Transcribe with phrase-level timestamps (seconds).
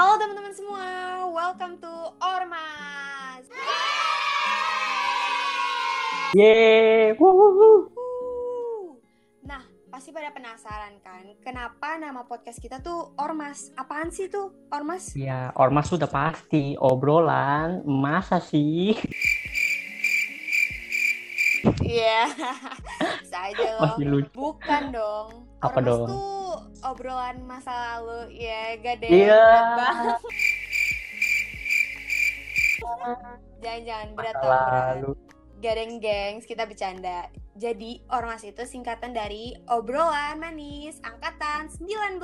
[0.00, 0.88] Halo teman-teman semua,
[1.28, 1.92] welcome to
[2.24, 3.44] Ormas.
[6.32, 7.12] Yeay.
[9.44, 9.60] Nah,
[9.92, 13.76] pasti pada penasaran kan, kenapa nama podcast kita tuh Ormas?
[13.76, 15.12] Apaan sih tuh Ormas?
[15.12, 17.84] Ya, ormas sudah pasti obrolan.
[17.84, 18.96] Masa sih?
[21.84, 22.24] Iya,
[23.20, 24.00] bisa aja loh.
[24.00, 24.32] Masih lucu.
[24.32, 25.44] Bukan dong.
[25.60, 26.08] Apa Ormas dong?
[26.08, 26.39] tuh
[26.82, 29.10] obrolan masa lalu, ya gak deh.
[29.10, 29.36] Iya.
[29.36, 30.20] berat banget.
[33.60, 34.72] Jangan-jangan berat Masa berat.
[34.96, 35.10] lalu.
[35.60, 37.28] Gadeng gengs, kita bercanda.
[37.52, 42.16] Jadi, Ormas itu singkatan dari obrolan manis angkatan 19.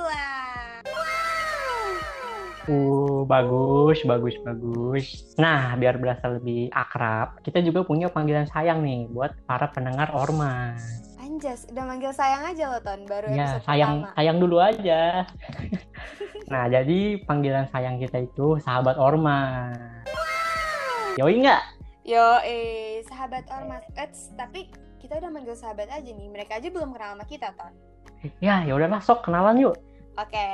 [2.67, 5.05] Uh, bagus, bagus, bagus.
[5.37, 11.06] Nah, biar berasa lebih akrab, kita juga punya panggilan sayang nih buat para pendengar ormas.
[11.37, 13.05] Anjas, udah manggil sayang aja loh, Ton.
[13.05, 14.15] Baru Ya, episode sayang, pertama.
[14.17, 15.01] sayang dulu aja.
[16.51, 19.77] nah, jadi panggilan sayang kita itu sahabat ormas.
[21.21, 21.61] Yoi nggak?
[22.01, 23.85] Yo, eh, sahabat Ormas.
[23.93, 26.25] Eits, tapi kita udah manggil sahabat aja nih.
[26.25, 27.69] Mereka aja belum kenal sama kita, Ton.
[28.41, 29.77] Ya, ya udahlah sok kenalan yuk.
[30.17, 30.49] Oke,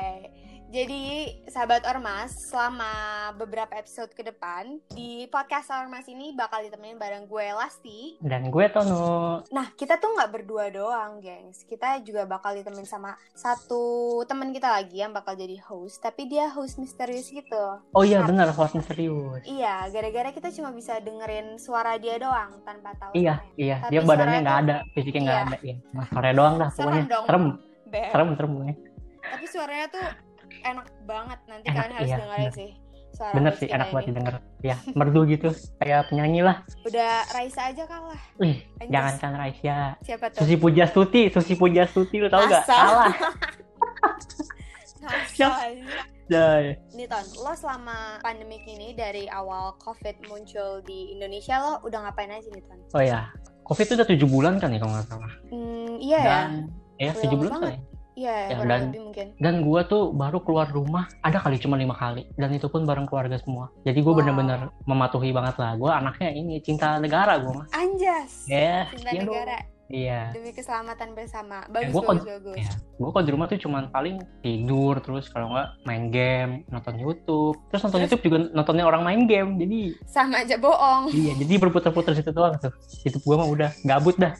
[0.73, 2.89] jadi sahabat Ormas, selama
[3.37, 8.17] beberapa episode ke depan, di podcast Ormas ini bakal ditemenin bareng gue, Lasti.
[8.17, 9.45] Dan gue Tono.
[9.53, 11.61] Nah, kita tuh nggak berdua doang, gengs.
[11.69, 16.49] Kita juga bakal ditemenin sama satu teman kita lagi yang bakal jadi host, tapi dia
[16.49, 17.77] host misterius gitu.
[17.93, 19.45] Oh iya benar, host misterius.
[19.45, 23.13] Iya, gara-gara kita cuma bisa dengerin suara dia doang tanpa tahu.
[23.13, 23.61] Iya, namanya.
[23.61, 23.75] iya.
[23.77, 25.45] Tapi Dia badannya suaranya nggak ada, fisiknya nggak Iya.
[25.45, 25.57] ada.
[25.61, 25.75] Iya.
[25.93, 27.05] Nah, sore doang dah Serem pokoknya.
[27.29, 27.45] Serem,
[28.09, 28.49] serem, serem.
[28.57, 28.75] pokoknya.
[29.23, 31.39] Tapi suaranya tuh enak banget.
[31.49, 32.53] Nanti Enak, kalian harus iya, dengerin bener.
[32.53, 32.71] sih.
[33.13, 34.35] Suara Bener sih, enak banget didengar.
[34.65, 35.53] Ya, merdu gitu.
[35.77, 36.65] Kayak penyanyi lah.
[36.81, 38.21] Udah Raisa aja kalah.
[38.41, 38.89] Wih, Anjas.
[38.89, 39.77] jangan kan Raisya.
[40.01, 40.41] Siapa tuh?
[40.41, 42.65] Susi Pujastuti, Susi Pujastuti lu tau gak?
[45.03, 45.67] Aja.
[46.31, 46.79] Jay.
[46.95, 52.31] Nih Ton, lo selama pandemik ini dari awal COVID muncul di Indonesia lo udah ngapain
[52.31, 52.79] aja nih Ton?
[52.95, 53.27] Oh ya,
[53.67, 55.33] Covid itu udah tujuh bulan kan ya kalau nggak salah.
[55.51, 56.31] Hmm, iya ya.
[56.31, 56.51] Dan
[56.95, 57.79] ya Udah tujuh bulan kan ya.
[58.13, 59.27] Iya, Ya, dan- lebih mungkin.
[59.41, 63.09] Dan gua tuh baru keluar rumah ada kali cuma lima kali dan itu pun bareng
[63.09, 63.73] keluarga semua.
[63.81, 64.19] Jadi gue Wow.
[64.21, 65.73] bener-bener mematuhi banget lah.
[65.73, 67.67] Gue anaknya ini cinta negara gue mah.
[67.73, 68.45] Anjas.
[68.45, 69.33] Ya, Cinta iya dong.
[69.93, 70.33] Iya.
[70.33, 71.69] demi keselamatan bersama.
[71.69, 72.57] Bagus, gua bagus, bagus.
[72.57, 76.97] Ya, gue kalau di rumah tuh cuman paling tidur terus kalau nggak main game, nonton
[76.97, 77.61] YouTube.
[77.69, 78.01] Terus nonton?
[78.01, 79.61] YouTube juga nontonnya orang main game.
[79.61, 81.13] Jadi Sama aja bohong.
[81.13, 82.73] iya, jadi berputar-putar situ doang tuh.
[83.05, 84.33] YouTube gue mah udah gabut dah.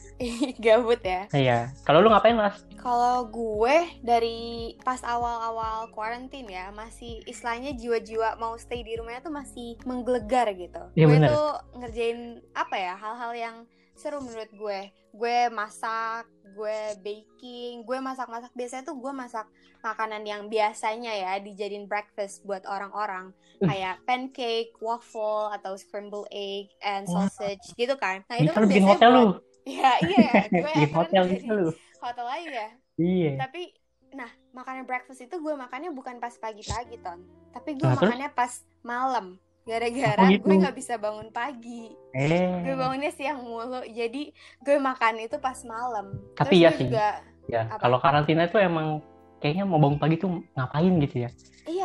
[0.58, 1.30] Gabut ya.
[1.30, 1.58] Iya.
[1.86, 2.66] Kalau lu ngapain mas?
[2.74, 9.30] Kalau gue dari pas awal-awal quarantine ya masih istilahnya jiwa-jiwa mau stay di rumahnya tuh
[9.32, 10.82] masih menggelegar gitu.
[10.98, 11.30] Iya, gue bener.
[11.30, 12.18] tuh ngerjain
[12.52, 13.56] apa ya hal-hal yang
[13.94, 14.80] seru menurut gue.
[15.10, 19.46] Gue masak, gue baking, gue masak-masak biasanya tuh gue masak
[19.80, 27.06] makanan yang biasanya ya dijadiin breakfast buat orang-orang kayak pancake, waffle atau scrambled egg and
[27.06, 27.26] Wah.
[27.26, 28.26] sausage gitu kan.
[28.26, 29.26] Nah itu kan bikin hotel lu.
[29.64, 31.68] Iya iya, gue Bikin akan hotel bisa lu.
[31.96, 33.30] hotel aja ya Iya.
[33.40, 33.72] tapi
[34.12, 37.18] nah makanan breakfast itu gue makannya bukan pas pagi-pagi ton
[37.50, 38.04] tapi gue Nah, terus?
[38.04, 40.44] makannya pas malam gara-gara Oh, gitu.
[40.44, 42.28] gue nggak bisa bangun pagi gue
[42.62, 42.76] Eh.
[42.76, 44.22] bangunnya siang mulu jadi
[44.60, 46.86] gue makan itu pas malam Tapi Terus gue sih.
[46.88, 47.08] juga
[47.44, 49.04] Ya, kalau karantina itu emang
[49.36, 51.30] kayaknya mau bangun pagi tuh ngapain gitu ya?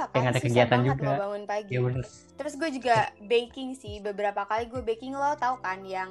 [0.02, 1.04] Iya kan ada susah kegiatan juga.
[1.06, 2.06] mau bangun pagi Ya bener.
[2.34, 6.08] terus gue juga baking sih beberapa kali gue baking lo tau kan yang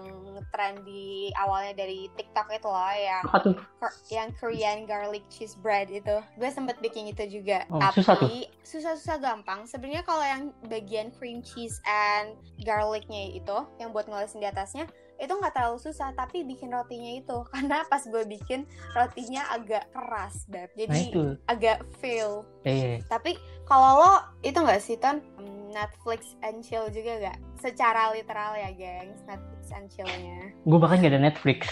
[0.48, 3.54] tren di awalnya dari TikTok itu loh yang Apa tuh?
[4.06, 8.28] Yang Korean garlic cheese bread itu gue sempet bikin itu juga Oh, tapi susah tuh?
[8.62, 14.46] susah-susah gampang sebenarnya kalau yang bagian cream cheese and garlicnya itu yang buat ngolesin di
[14.46, 14.84] atasnya
[15.18, 18.64] itu nggak terlalu susah tapi bikin rotinya itu karena pas gue bikin
[18.94, 21.22] rotinya agak keras beb Nah jadi itu.
[21.44, 23.34] agak fail Eh, tapi
[23.66, 25.18] kalau lo itu nggak sih ton
[25.68, 27.38] Netflix and chill juga gak?
[27.60, 31.68] Secara literal ya gengs Netflix and chillnya gue bahkan gak ada Netflix.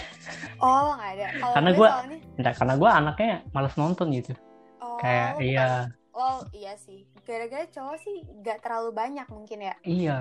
[0.61, 4.33] Oh nggak ada Kalau Karena gue soalnya Enggak, karena gue anaknya males nonton gitu.
[4.77, 5.69] Oh, Kayak iya,
[6.13, 9.75] Oh iya sih, gara-gara cowok sih gak terlalu banyak mungkin ya.
[9.85, 10.17] iya.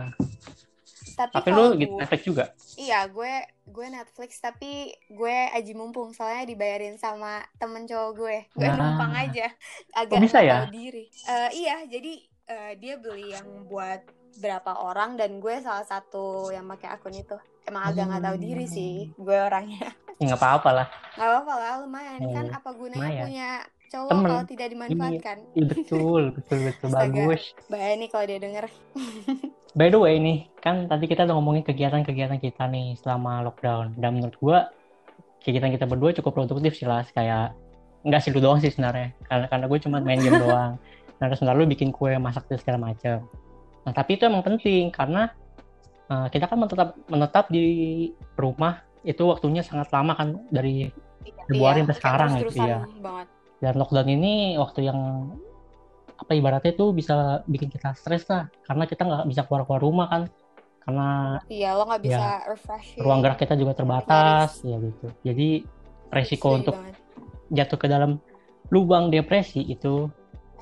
[1.14, 2.44] Tapi, Tapi lu gitu Netflix juga.
[2.76, 3.32] iya gue
[3.66, 4.66] gue Netflix tapi
[5.08, 8.36] gue aji mumpung soalnya dibayarin sama temen cowok gue.
[8.52, 8.76] Gue Nah.
[8.76, 9.46] numpang aja,
[9.96, 10.66] agak Oh, bisa ya?
[10.66, 11.08] diri.
[11.24, 12.12] Eh, iya, jadi
[12.46, 14.00] eh, dia beli yang buat
[14.36, 17.36] berapa orang dan gue salah satu yang pakai akun itu.
[17.66, 19.90] Emang agak nggak tahu diri sih gue orangnya.
[20.18, 20.86] Ya nggak apa-apa lah.
[21.16, 23.24] Nggak apa-apa lah, lumayan kan Hmm, apa gunanya lumayan.
[23.24, 23.48] punya
[23.90, 24.26] cowok Temen.
[24.28, 25.36] kalau tidak dimanfaatkan.
[25.54, 27.42] Iya betul, betul betul bagus.
[27.70, 28.64] Bahaya nih kalau dia denger.
[29.78, 33.92] By the way nih, kan tadi kita udah ngomongin kegiatan-kegiatan kita nih selama lockdown.
[34.00, 34.58] Dan menurut gua
[35.44, 37.04] kegiatan kita berdua cukup produktif sih lah.
[37.12, 37.52] Kayak
[38.06, 39.12] nggak sih lu doang sih sebenarnya.
[39.28, 40.80] Karena karena gue cuma main game doang.
[41.16, 43.24] nah terus lu bikin kue masak dan segala macam
[43.86, 45.30] nah tapi itu emang penting karena
[46.10, 47.64] uh, kita kan menetap menetap di
[48.34, 50.90] rumah itu waktunya sangat lama kan dari
[51.46, 53.28] Februari iya, sampai sekarang gitu ya banget.
[53.60, 55.32] Dan lockdown ini waktu yang
[56.16, 58.48] apa ibaratnya itu bisa bikin kita stres lah.
[58.64, 60.22] Karena kita nggak bisa keluar keluar rumah kan.
[60.86, 63.02] Karena iya lo nggak bisa ya, refreshing.
[63.02, 65.06] ruang gerak kita juga terbatas ya gitu.
[65.26, 65.48] Jadi
[66.14, 66.94] resiko untuk banget.
[67.50, 68.22] jatuh ke dalam
[68.70, 70.06] lubang depresi itu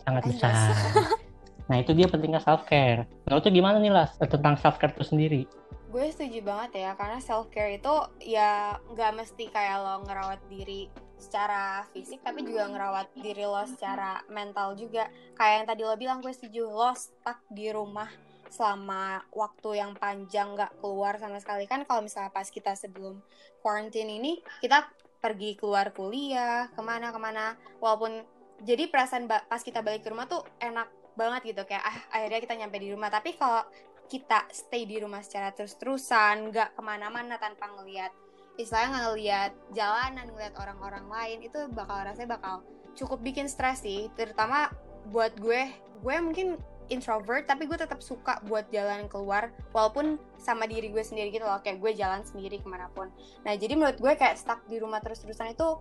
[0.04, 0.54] sangat besar.
[1.64, 5.04] Nah itu dia pentingnya self care nah itu gimana nih lah tentang self care itu
[5.04, 5.42] sendiri?
[5.88, 10.90] Gue setuju banget ya karena self care itu ya nggak mesti kayak lo ngerawat diri
[11.18, 15.08] secara fisik tapi juga ngerawat diri lo secara mental juga.
[15.38, 18.08] Kayak yang tadi lo bilang gue setuju lo stuck di rumah
[18.54, 21.66] selama waktu yang panjang nggak keluar sama sekali.
[21.66, 23.18] Kan kalau misalnya pas kita sebelum
[23.58, 24.86] quarantine ini kita
[25.18, 27.58] pergi keluar kuliah ke mana ke mana.
[27.82, 28.22] Walaupun
[28.62, 30.86] jadi perasaan pas kita balik ke rumah tuh enak
[31.18, 31.62] banget gitu.
[31.66, 33.10] Kayak ah akhirnya kita nyampe di rumah.
[33.10, 33.66] Tapi kalau
[34.04, 38.12] kita stay di rumah secara terus-terusan nggak ke mana-mana tanpa ngelihat
[38.54, 42.54] istilahnya ngelihat jalanan ngelihat orang-orang lain itu bakal rasanya bakal
[42.94, 44.06] cukup bikin stres sih.
[44.14, 44.70] Terutama
[45.10, 45.70] buat gue.
[46.04, 46.60] Gue mungkin
[46.92, 51.58] introvert tapi gue tetap suka buat jalan keluar walaupun sama diri gue sendiri gitu loh.
[51.64, 53.10] Kayak gue jalan sendiri ke mana pun.
[53.42, 55.80] Nah jadi menurut gue kayak stuck di rumah terus-terusan itu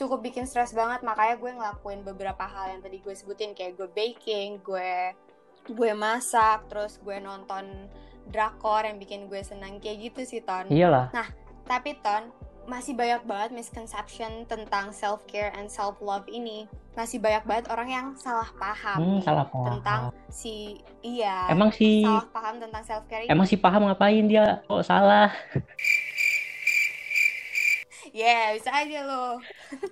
[0.00, 1.04] cukup bikin stres banget.
[1.04, 3.52] Makanya gue ngelakuin beberapa hal yang tadi gue sebutin.
[3.52, 5.12] Kayak gue baking gue
[5.64, 7.88] gue masak terus gue nonton
[8.30, 9.82] drakor yang bikin gue senang.
[9.82, 10.70] Kayak gitu sih ton.
[10.70, 11.12] Iyalah.
[11.12, 12.28] Nah tapi Ton,
[12.64, 16.64] masih banyak banget misconception tentang self care and self love ini.
[16.96, 19.66] Masih banyak banget orang yang salah paham hmm, salah paham.
[19.76, 20.00] tentang
[20.30, 21.50] si iya.
[21.50, 23.26] Emang si salah paham tentang self care.
[23.28, 24.62] Emang si paham ngapain dia?
[24.68, 25.32] Kok salah?
[28.14, 29.42] Ya, yeah, bisa aja lo.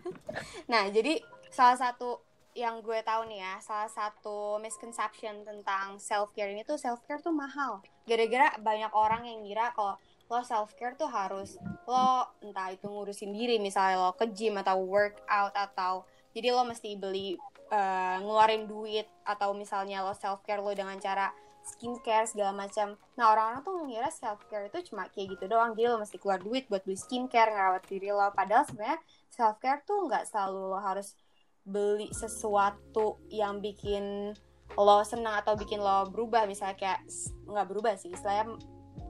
[0.71, 1.19] nah, jadi
[1.51, 2.23] salah satu
[2.55, 7.19] yang gue tahu nih ya, salah satu misconception tentang self care ini tuh self care
[7.19, 7.83] tuh mahal.
[8.07, 9.99] Gara-gara banyak orang yang ngira kalau
[10.33, 14.81] lo self care tuh harus lo entah itu ngurusin diri misalnya lo ke gym atau
[14.81, 17.37] workout atau jadi lo mesti beli
[17.69, 21.29] uh, ngeluarin duit atau misalnya lo self care lo dengan cara
[21.63, 22.99] skincare segala macam.
[23.15, 25.79] Nah orang-orang tuh mengira self care itu cuma kayak gitu doang.
[25.79, 28.27] Jadi lo mesti keluar duit buat beli skincare, ngerawat diri lo.
[28.35, 28.99] Padahal sebenarnya
[29.31, 31.15] self care tuh nggak selalu lo harus
[31.63, 34.35] beli sesuatu yang bikin
[34.75, 36.51] lo senang atau bikin lo berubah.
[36.51, 37.01] Misalnya kayak
[37.47, 38.11] nggak berubah sih.
[38.11, 38.59] Istilahnya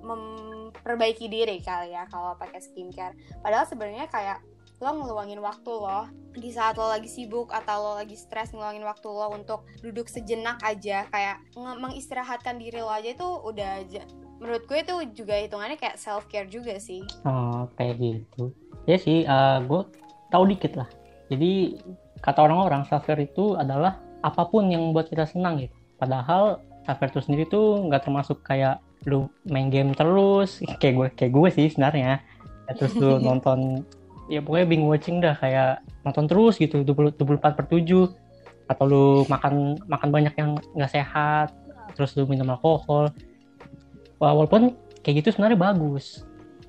[0.02, 3.14] memperbaiki diri kali ya kalau pakai skincare.
[3.40, 4.42] Padahal sebenarnya kayak
[4.82, 9.06] lo ngeluangin waktu lo di saat lo lagi sibuk atau lo lagi stres ngeluangin waktu
[9.06, 14.02] lo untuk duduk sejenak aja kayak mengistirahatkan diri lo aja itu udah aja.
[14.42, 17.06] Menurut gue itu juga hitungannya kayak self care juga sih.
[17.22, 18.50] Oh kayak gitu.
[18.90, 19.86] Ya sih uh, gue
[20.34, 20.90] tahu dikit lah.
[21.30, 21.78] Jadi
[22.18, 25.78] kata orang-orang self care itu adalah apa pun yang buat kita senang gitu.
[25.94, 30.62] Padahal self care itu sendiri tuh nggak termasuk kayak lu main game terus.
[30.80, 32.22] Kayak gue kayak gue sih sebenarnya.
[32.68, 33.82] Ya, terus lu nonton
[34.30, 38.08] ya pokoknya binge watching dah kayak nonton terus gitu 20, 24 per 7
[38.70, 41.52] atau lu makan makan banyak yang nggak sehat
[41.92, 43.12] terus lu minum alkohol.
[44.22, 46.22] Walaupun kayak gitu sebenarnya bagus.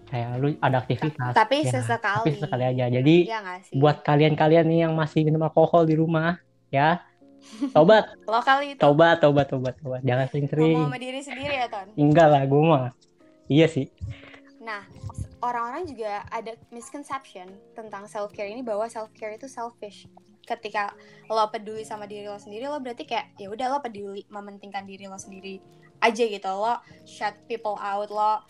[0.10, 1.34] Kayak lu ada aktivitas.
[1.34, 2.18] tapi ya, sesekali.
[2.22, 2.86] tapi sesekali aja.
[2.90, 3.40] Jadi ya
[3.78, 6.38] buat kalian-kalian nih yang masih minum alkohol di rumah
[6.74, 7.06] ya
[7.76, 8.16] Tobat.
[8.26, 8.80] Lokal itu.
[8.80, 10.02] Tobat, tobat, tobat, tobat.
[10.02, 10.76] Jangan sering-sering.
[10.76, 11.88] Ngomong sama diri sendiri ya, Ton?
[11.96, 12.92] Enggak lah, gue mah.
[13.52, 13.88] Iya sih.
[14.64, 14.88] Nah,
[15.44, 20.08] orang-orang juga ada misconception tentang self care ini bahwa self care itu selfish.
[20.44, 20.92] Ketika
[21.32, 25.08] lo peduli sama diri lo sendiri, lo berarti kayak ya udah lo peduli mementingkan diri
[25.08, 25.60] lo sendiri
[26.00, 26.48] aja gitu.
[26.48, 28.44] Lo shut people out, lo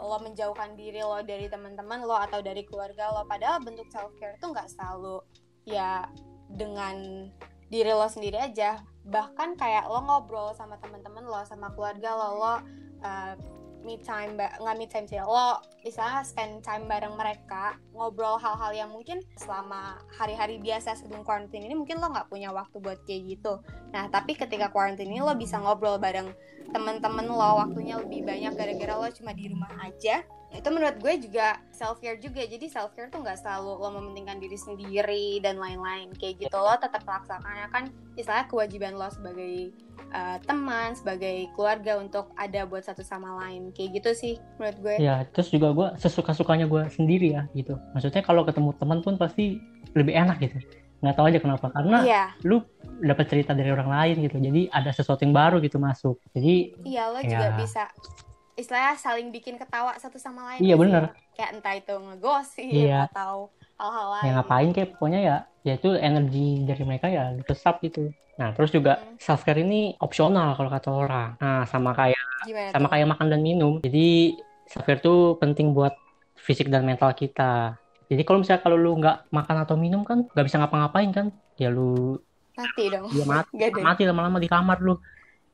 [0.00, 3.22] lo menjauhkan diri lo dari teman-teman lo atau dari keluarga lo.
[3.26, 5.22] Padahal bentuk self care itu nggak selalu
[5.66, 6.06] ya
[6.50, 7.30] dengan
[7.70, 8.82] diri lo sendiri aja.
[9.06, 12.54] Bahkan kayak lo ngobrol sama teman-teman lo sama keluarga lo lo
[13.06, 13.34] uh,
[13.80, 18.90] me time nggak me time sih lo misalnya spend time bareng mereka ngobrol hal-hal yang
[18.92, 23.64] mungkin selama hari-hari biasa sebelum quarantine ini mungkin lo nggak punya waktu buat kayak gitu.
[23.96, 26.28] Nah tapi ketika quarantine ini lo bisa ngobrol bareng
[26.76, 30.20] teman-teman lo waktunya lebih banyak gara-gara lo cuma di rumah aja
[30.50, 32.42] itu menurut gue juga self care juga.
[32.42, 36.10] Jadi self care tuh nggak selalu lo mementingkan diri sendiri dan lain-lain.
[36.18, 37.84] Kayak gitu lo tetap laksanakan kan
[38.18, 39.70] istilahnya kewajiban lo sebagai
[40.10, 43.70] uh, teman sebagai keluarga untuk ada buat satu sama lain.
[43.70, 44.96] Kayak gitu sih menurut gue.
[44.98, 47.78] Ya terus juga gue sesuka sukanya gue sendiri ya gitu.
[47.94, 49.62] Maksudnya kalau ketemu teman pun pasti
[49.94, 50.58] lebih enak gitu.
[51.00, 51.66] Nggak tahu aja kenapa.
[51.70, 52.28] Karena yeah.
[52.42, 52.66] lu
[53.00, 54.36] dapat cerita dari orang lain gitu.
[54.42, 56.18] Jadi ada sesuatu yang baru gitu masuk.
[56.34, 57.86] Jadi iya lo ya, juga bisa
[58.60, 61.10] istilahnya saling bikin ketawa satu sama lain iya bener.
[61.32, 63.08] Kayak entah itu ngegosip iya.
[63.08, 64.24] atau hal-hal lain.
[64.24, 68.12] ya ngapain kayak pokoknya ya ya itu energi dari mereka ya resap gitu.
[68.36, 69.16] Nah terus juga Hmm.
[69.16, 71.28] self care ini opsional kalau kata orang.
[71.36, 72.92] Nah sama kayak Gimana sama tuh?
[72.92, 73.72] kayak makan dan minum.
[73.80, 75.92] Jadi self care tuh penting buat
[76.36, 77.76] fisik dan mental kita.
[78.06, 81.26] Jadi kalau misalnya kalau lu nggak makan atau minum kan nggak bisa ngapa-ngapain kan?
[81.56, 82.16] Ya lu
[82.56, 83.08] Mati dong.
[83.12, 83.54] ya mati.
[83.86, 84.96] Mati lama-lama di kamar lu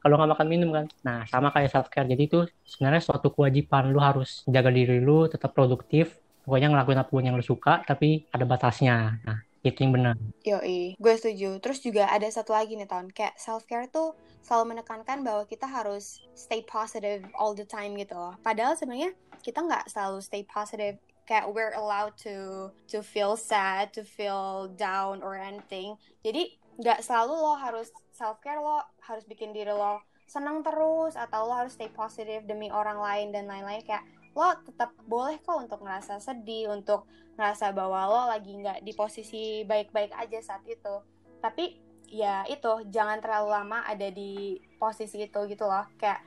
[0.07, 3.91] kalau nggak makan minum kan nah sama kayak self care jadi itu sebenarnya suatu kewajiban
[3.91, 8.23] lu harus jaga diri lu tetap produktif pokoknya ngelakuin apa pun yang lu suka tapi
[8.31, 10.15] ada batasnya nah itu yang benar
[10.47, 11.59] Yoi, gue setuju.
[11.59, 13.11] Terus juga ada satu lagi nih, Ton.
[13.11, 14.15] Kayak self-care tuh
[14.47, 18.39] selalu menekankan bahwa kita harus stay positive all the time gitu loh.
[18.47, 19.11] Padahal sebenarnya
[19.43, 21.03] kita nggak selalu stay positive.
[21.27, 25.99] Kayak we're allowed to to feel sad, to feel down or anything.
[26.23, 31.55] Jadi nggak selalu lo harus self-care, lo harus bikin diri lo senang terus atau lo
[31.55, 34.03] harus stay positive demi orang lain dan lain-lain kayak
[34.37, 37.09] lo tetap boleh kok untuk ngerasa sedih, untuk
[37.41, 41.01] ngerasa bahwa lo lagi nggak di posisi baik-baik aja saat itu.
[41.41, 41.81] Tapi
[42.13, 45.89] ya itu jangan terlalu lama ada di posisi itu gitu loh.
[45.97, 46.21] Kayak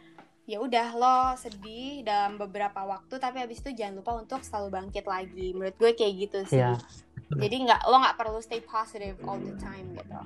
[0.50, 5.06] ya udah lo sedih dalam beberapa waktu tapi habis itu jangan lupa untuk selalu bangkit
[5.06, 5.54] lagi.
[5.54, 6.66] Menurut gue kayak gitu sih.
[6.66, 6.74] ya
[7.38, 10.18] Jadi nggak lo nggak perlu stay positive all the time gitu.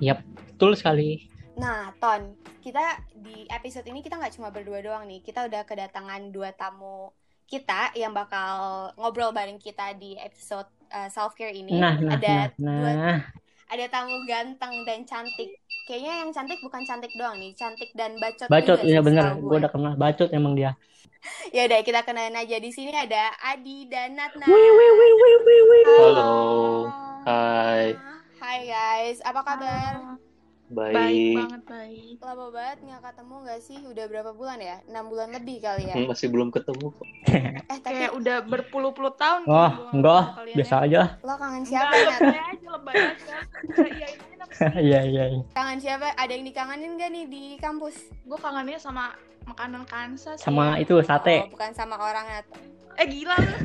[0.56, 5.22] betul sekali Nah, Ton, kita di episode ini kita nggak cuma berdua doang nih.
[5.22, 11.36] Kita udah kedatangan dua tamu kita yang bakal ngobrol bareng kita di episode uh, self
[11.36, 11.76] care ini.
[11.76, 13.18] nah nah ada nah, dua nah.
[13.70, 15.62] ada tamu ganteng dan cantik.
[15.84, 18.48] Kayaknya yang cantik bukan cantik doang nih, cantik dan bacot.
[18.48, 20.72] bacot ya sih bener gue udah kenal bacot emang dia
[21.56, 24.44] Ya udah kita kenalin aja di sini ada Adi dan Natna.
[24.48, 25.60] wih wih wih wih wih
[29.34, 29.94] apa kabar?
[30.64, 31.34] Baik Baik.
[31.36, 32.16] banget baik.
[32.22, 33.78] Lama banget nggak ketemu nggak sih?
[33.84, 34.76] Udah berapa bulan ya?
[34.86, 35.94] 6 bulan lebih kali ya?
[36.08, 37.06] Masih belum ketemu kok.
[37.64, 39.42] Eh tapi Kayak udah berpuluh-puluh tahun.
[39.44, 40.22] oh gua enggak
[40.54, 40.84] biasa ya.
[40.86, 43.36] aja lo kangen Enggak, siapa lebay aja, lebay aja.
[43.76, 43.92] Sih?
[44.80, 45.42] iya iya iya.
[45.50, 46.14] Kangen siapa?
[46.14, 47.96] Ada yang dikangenin gak nih di kampus?
[48.22, 50.38] Gue kangennya sama makanan Kansas.
[50.38, 50.46] sih.
[50.46, 52.46] sama itu sate Oh, bukan sama orang Nat.
[52.94, 53.56] Eh gila lu.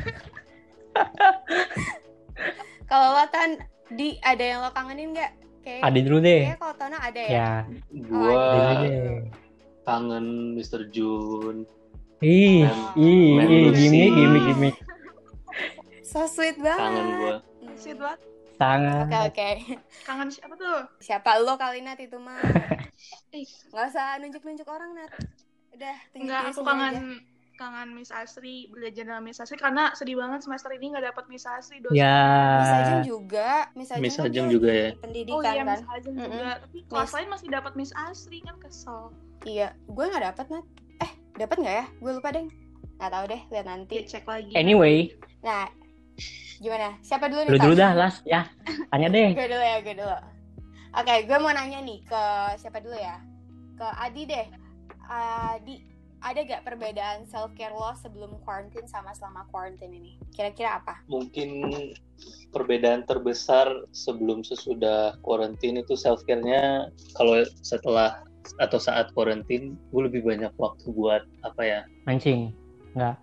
[2.85, 3.51] Kalau lo Tan,
[3.89, 5.31] di ada yang lo kangenin gak?
[5.59, 7.29] Kayak Adi dulu deh Kayaknya kalau Tona ada ya.
[7.29, 7.51] ya
[8.01, 8.73] Gua Ah.
[8.79, 9.27] deh
[9.81, 10.87] kangen Mr.
[10.87, 11.65] Jun.
[12.19, 14.75] ih ih ih gimmick gimmick gimmick
[16.01, 16.81] So sweet banget.
[16.81, 17.35] Kangen gua.
[17.75, 18.19] Sweet banget.
[18.55, 19.49] sangat Oke oke.
[20.03, 20.79] Kangen siapa tuh?
[20.97, 22.41] Siapa lo kali Nat itu mah?
[23.31, 23.45] Ih.
[23.69, 25.11] Nggak usah nunjuk-nunjuk orang Nat.
[25.71, 27.01] Udah, tunjuk Enggak, diri aku kangen aja.
[27.59, 31.43] Kangen Miss Asri belajar dengan Miss Asri karena sedih banget semester ini nggak dapat Miss
[31.43, 31.99] Asri dosen.
[31.99, 32.15] ya
[32.55, 34.89] Miss Ajeng juga, Miss Ajeng, Miss kan Ajeng dia juga ya.
[35.03, 35.67] Pendidikan Oh iya kan.
[35.75, 39.11] Miss Ajeng juga, tapi kelas Miss- lain masih dapat Miss Asri kan kesel.
[39.43, 40.65] Iya, gue nggak dapet Nat.
[41.03, 41.85] Eh, dapet nggak ya?
[41.99, 42.47] Gue lupa deh.
[42.95, 43.93] Nggak tahu deh, lihat nanti.
[43.99, 44.53] Dia cek lagi.
[44.55, 45.11] anyway
[45.43, 45.67] Nah,
[46.57, 46.95] gimana?
[47.03, 47.51] Siapa dulu nih?
[47.51, 48.47] lu dulu dah las ya
[48.87, 50.15] tanya deh gue dulu ya, gue dulu.
[50.95, 52.23] Oke, gue mau nanya nih ke
[52.55, 53.19] siapa dulu ya?
[53.75, 54.47] Ke Adi deh.
[55.05, 55.75] Adi,
[56.19, 60.13] ada gak perbedaan self care lo sebelum quarantine sama selama quarantine ini?
[60.29, 60.99] Kira-kira apa?
[61.07, 61.63] Mungkin
[62.49, 68.19] perbedaan terbesar sebelum sesudah quarantine itu self care-nya kalau setelah
[68.57, 72.49] atau saat quarantine gue lebih banyak waktu buat apa ya mancing
[72.97, 73.15] enggak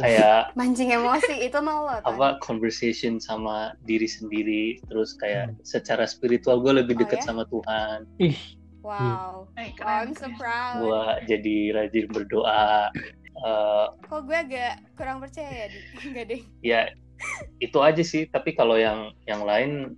[0.00, 2.00] kayak Mancing emosi itu mau lo.
[2.00, 2.16] Tan.
[2.16, 7.26] apa conversation sama diri sendiri terus kayak secara spiritual gue lebih Oh, dekat ya?
[7.28, 8.38] sama Tuhan ih
[8.82, 9.46] Wow.
[9.54, 10.78] Eh, Wow, keren, I'm so proud.
[10.78, 12.90] gue jadi rajin berdoa
[13.32, 15.80] Eh, Kok gue agak kurang percaya ya, Di?
[16.06, 16.42] Enggak deh.
[16.60, 16.80] ya
[17.58, 19.94] itu aja sih tapi kalau yang yang lain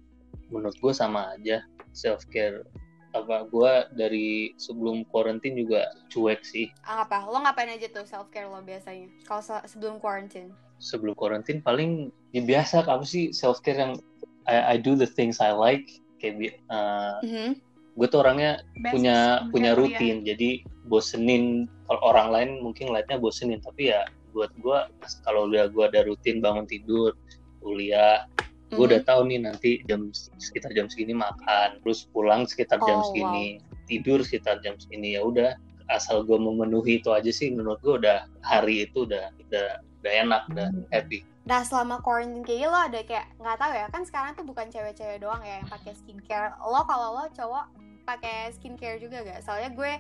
[0.49, 2.61] menurut gue sama aja self care
[3.11, 7.25] apa gue dari sebelum quarantine juga cuek sih Ah, apa?
[7.25, 9.09] Lo ngapain aja tuh self care lo biasanya?
[9.25, 10.53] Kalau se- sebelum quarantine?
[10.77, 13.93] sebelum quarantine paling ya biasa apa sih self care yang
[14.45, 15.85] I, I do the things I like
[16.19, 17.51] kayak bi- eh, Mhm.
[17.95, 19.17] Gue tuh orangnya Best punya
[19.49, 19.79] punya ya.
[19.79, 20.17] rutin.
[20.23, 20.51] Jadi
[20.85, 21.45] bosenin
[21.87, 23.59] kalau orang lain mungkin ngeliatnya bosenin.
[23.59, 24.79] Tapi ya buat gue
[25.23, 27.15] kalau udah gue ada rutin bangun tidur
[27.59, 28.27] kuliah
[28.67, 28.91] gue Mhm.
[28.91, 31.79] udah tahu nih nanti jam sekitar jam segini makan.
[31.81, 33.63] Terus pulang sekitar jam Oh, segini.
[33.87, 35.15] tidur sekitar jam segini.
[35.15, 35.55] Ya udah
[35.87, 39.69] asal gue memenuhi itu aja sih menurut gue udah hari itu udah udah
[40.01, 41.23] udah enak udah happy.
[41.45, 44.67] Nah selama quarantine kayak gini lo ada kayak nggak tahu ya kan sekarang tuh bukan
[44.67, 46.57] cewek-cewek doang ya yang pakai skincare.
[46.59, 47.65] Lo kalau lo cowok
[48.05, 49.43] pakai skincare juga gak?
[49.43, 49.93] Soalnya gue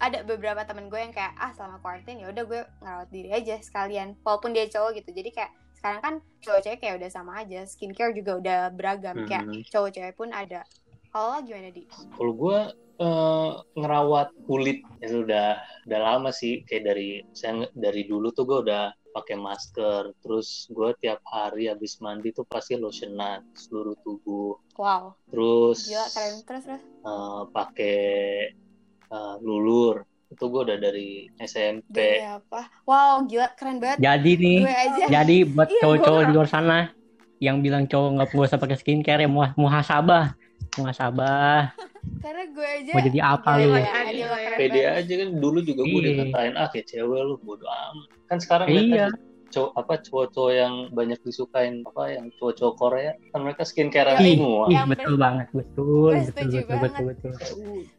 [0.00, 3.56] ada beberapa temen gue yang kayak ah selama quarantine ya udah gue ngerawat diri aja
[3.60, 4.16] sekalian.
[4.24, 5.12] Walaupun dia cowok gitu.
[5.12, 7.64] Jadi kayak sekarang kan cowok-cewek kayak udah sama aja.
[7.68, 9.60] Skincare juga udah beragam kayak Hmm.
[9.68, 10.64] cowok-cewek pun ada.
[11.12, 11.84] Kalau gimana di?
[11.88, 12.58] Kalau gue
[13.00, 13.50] eh,
[13.80, 15.56] ngerawat kulit itu udah
[15.88, 20.90] udah lama sih kayak dari saya dari dulu tuh gue udah pakai masker terus gue
[21.02, 26.82] tiap hari habis mandi tuh pasti lotionan seluruh tubuh Wow, terus gila keren terus terus.
[26.82, 27.98] eh, pakai
[29.10, 32.60] eh, lulur itu gue udah dari SMP Demi apa?
[32.86, 33.98] Wow, gila keren banget.
[33.98, 35.04] Jadi nih, Gue aja.
[35.10, 36.78] jadi buat Iya, cowok-cowok di luar sana
[37.42, 40.38] yang bilang cowok nggak usah pakai skincare ya muha- muhasabah,
[40.78, 41.74] muhasabah.
[42.20, 42.92] Karena gue aja.
[42.92, 43.70] Mau jadi apa lu?
[43.72, 43.88] ya.
[44.54, 46.08] pede aja kan dulu juga gue Iya.
[46.26, 48.80] dikatain ah kayak cewek lu bodo amat kan sekarang Iya.
[48.82, 49.04] aja
[49.50, 54.70] cowok apa cowok-cowok yang banyak disukain apa yang cowok-cowok Korea kan mereka skincare Ih, semua
[54.70, 57.16] Ih, Yang betul banget, betul, Gue betul, betul, betul, banget.
[57.18, 57.32] betul.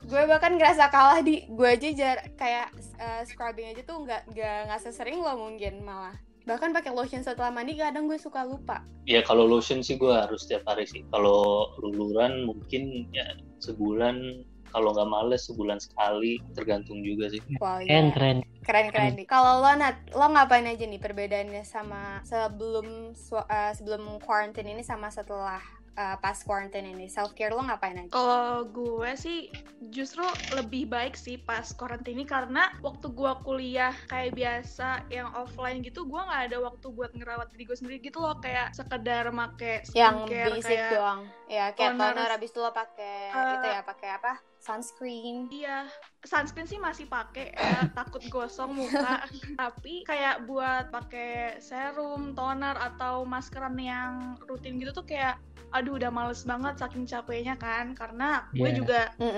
[0.08, 4.58] Gue bahkan ngerasa kalah di gue aja jar kayak uh, scrubbing aja tuh nggak nggak
[4.72, 6.16] nggak sesering lo mungkin malah.
[6.42, 8.88] Bahkan pakai lotion setelah mandi kadang gue suka lupa.
[9.04, 13.28] ya kalau lotion sih gue harus tiap hari sih kalau luluran mungkin ya
[13.62, 18.14] sebulan kalau nggak males sebulan sekali tergantung juga sih Wow, Keren, iya.
[18.16, 18.38] keren.
[18.64, 19.28] keren keren nih.
[19.28, 25.12] Kalau lo Nat, lo ngapain aja nih perbedaannya sama sebelum uh, sebelum quarantine ini sama
[25.12, 25.60] setelah
[25.98, 27.08] uh, pas quarantine ini?
[27.08, 28.12] Self care lo ngapain aja?
[28.12, 29.52] Kalau gue sih
[29.92, 30.24] justru
[30.56, 36.04] lebih baik sih pas karantina ini karena waktu gue kuliah kayak biasa yang offline gitu
[36.04, 40.28] gue nggak ada waktu buat ngerawat diri gue sendiri gitu loh kayak sekedar make Yang
[40.28, 41.22] skincare basic kayak doang.
[41.48, 42.14] Ya kayak toner.
[42.16, 44.34] toner abis itu lo pakai Uh, itu ya pakai apa?
[44.62, 45.50] Sunscreen.
[45.50, 45.90] Iya,
[46.22, 49.26] sunscreen sih masih pakai ya, takut gosong muka.
[49.58, 56.10] Tapi kayak buat pakai serum, toner atau maskeran yang rutin gitu tuh kayak aduh udah
[56.10, 58.76] males banget saking capeknya kan karena gue Iya.
[58.76, 59.32] juga Oh,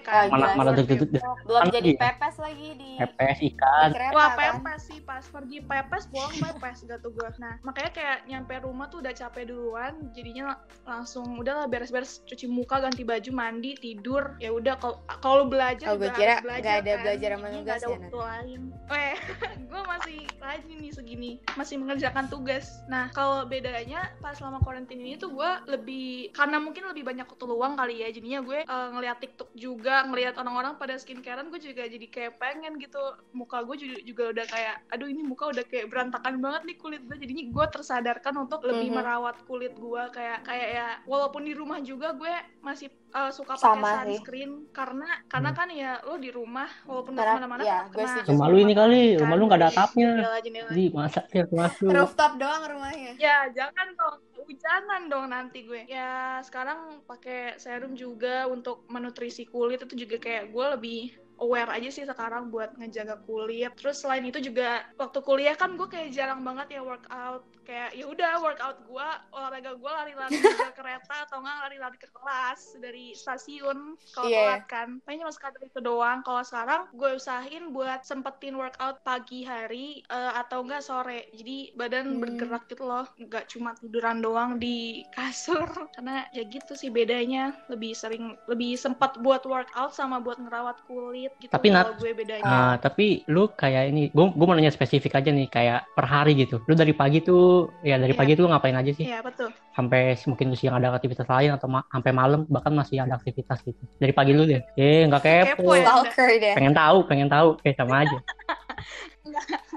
[0.00, 0.26] kan.
[0.54, 0.82] mana sih.
[0.82, 2.00] deg deg Belum Kan jadi iya.
[2.00, 3.88] pepes lagi di di ikan.
[3.90, 4.38] kereta Wah kan.
[4.58, 7.28] pepes sih pas pergi pepes pulang pepes gak tuh gue.
[7.36, 12.80] Nah makanya kayak nyampe rumah tuh udah capek duluan, jadinya langsung udahlah beres-beres cuci muka,
[12.80, 14.36] ganti baju, mandi, tidur.
[14.38, 17.02] Ya udah kalau kalau belajar Oh, gue juga kira harus belajar nggak ada kan.
[17.02, 18.60] belajar sama nggak ada ya, waktu lain.
[18.90, 19.14] Eh
[19.70, 22.64] gue masih rajin nih segini, masih mengerjakan tugas.
[22.86, 27.44] Nah kalau bedanya pas selama karantina ini tuh gue lebih karena mungkin lebih banyak waktu
[27.44, 31.84] luang kali ya, jadinya gue eh, ngeliat TikTok juga, ngeliat orang-orang pada skincarean, gue juga
[31.84, 33.00] jadi kayak pengen gitu.
[33.34, 37.02] Muka gue juga, juga udah kayak, aduh ini muka udah kayak berantakan banget nih kulit
[37.04, 37.16] gue.
[37.18, 38.96] Jadinya gue tersadarkan untuk lebih Mhm.
[38.96, 43.78] merawat kulit gue kayak kayak ya walaupun di rumah juga gue masih eh, suka Sama
[43.80, 44.18] pakai sih.
[44.18, 48.26] sunscreen karena karena kan ya lo di rumah walaupun nggak ke mana-mana ya, kena- gue.
[48.26, 50.10] Rumah lu ini kali, rumah lu nggak ada atapnya.
[50.42, 51.88] Jadi masa sih aku masuk.
[51.88, 53.12] Rooftop doang rumahnya.
[53.16, 55.86] Ya jangan dong, hujanan dong nanti gue.
[55.86, 61.00] Ya sekarang pakai serum juga untuk menutrisi kulit itu juga kayak gue lebih
[61.36, 63.72] aware aja sih sekarang buat ngejaga kulit.
[63.74, 67.42] Terus selain itu juga waktu kuliah kan gue kayak jarang banget ya workout.
[67.64, 70.44] Kayak ya udah workout gue, olahraga gue lari-lari ke
[70.78, 74.38] kereta atau enggak lari-lari ke kelas dari stasiun kalau Iya.
[74.38, 74.88] telat kan.
[75.00, 76.20] Paling cuma sekadar itu doang.
[76.20, 81.32] Kalau sekarang gue usahain buat sempetin workout pagi hari eh, atau enggak sore.
[81.32, 82.20] Jadi badan Hmm.
[82.20, 85.66] bergerak gitu loh, nggak cuma tiduran doang di kasur.
[85.90, 87.56] Karena ya gitu sih bedanya.
[87.66, 91.50] Lebih sering, lebih sempat buat workout sama buat ngerawat kulit gitu.
[91.50, 92.44] Tapi, kalau Nat, gue bedanya.
[92.44, 96.32] Ah, tapi lu kayak ini, gue gue mau nanya spesifik aja nih, kayak per hari
[96.34, 96.60] gitu.
[96.64, 98.18] Lu dari pagi tuh, ya dari Iya.
[98.18, 99.04] pagi tuh lu ngapain aja sih?
[99.04, 99.48] Iya betul.
[99.72, 103.58] Sampai mungkin lu siang ada aktivitas lain atau ma- sampai malam bahkan masih ada aktivitas
[103.62, 103.80] gitu.
[103.96, 104.60] Dari pagi lu deh.
[104.74, 105.72] Eh, nggak kepo.
[105.74, 106.54] Kepo ya?
[106.54, 107.58] Pengen tahu, pengen tahu.
[107.60, 108.18] Kayak sama aja.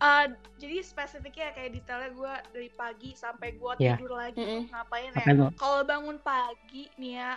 [0.00, 4.00] Eh, jadi spesifiknya kayak detailnya gue dari pagi sampai gue Iya.
[4.00, 4.40] tidur lagi
[4.72, 5.20] ngapain ya?
[5.20, 5.46] Ngapain lu?
[5.60, 7.32] Kalau bangun pagi nih ya,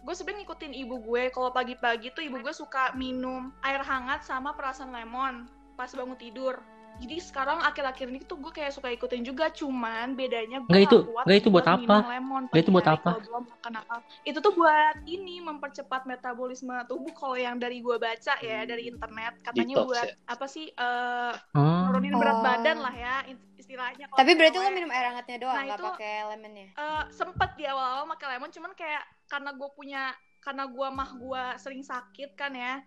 [0.00, 1.22] gue sebenarnya ngikutin ibu gue.
[1.34, 6.54] Kalau pagi-pagi tuh ibu gue suka minum air hangat sama perasan lemon pas bangun tidur.
[7.00, 11.02] Jadi sekarang akhir-akhir ini tuh gue kayak suka ikutin juga, cuman bedanya gue Nggak, itu-
[11.06, 11.96] kuat nggak, itu buat apa?
[12.06, 13.10] lemon Nggak, itu buat apa?
[13.40, 13.94] makan apa.
[14.22, 17.10] Itu tuh buat ini mempercepat metabolisme tubuh.
[17.10, 20.14] Kalau yang dari gue baca ya dari internet katanya Detox buat ya?
[20.28, 20.66] apa sih?
[20.70, 21.88] eh Oh.
[21.88, 22.44] nurunin berat Oh.
[22.44, 23.14] badan lah ya
[23.56, 24.06] istilahnya.
[24.10, 26.66] Tapi berarti lo minum air hangatnya doang, Nah, nggak itu- pakai lemonnya.
[26.70, 30.02] Eh, sempet di awal-awal pakai lemon cuman kayak karena gue punya
[30.38, 32.80] karena gue mah gue sering sakit kan ya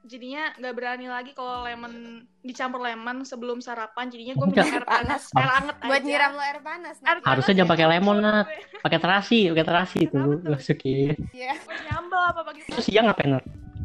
[0.00, 1.92] jadinya nggak berani lagi kalau lemon
[2.40, 6.06] dicampur lemon sebelum sarapan jadinya gue minum air panas air anget Buat aja.
[6.08, 6.96] nyiram lo air panas.
[7.00, 7.28] Air Nat.
[7.28, 8.24] Harusnya jangan ya, pakai lemon, gue.
[8.24, 8.46] Nat.
[8.80, 11.14] Pakai terasi, pakai terasi itu masukin.
[11.30, 11.52] Iya.
[11.60, 13.36] Gue nyambel apa pagi Terus siang ngapain?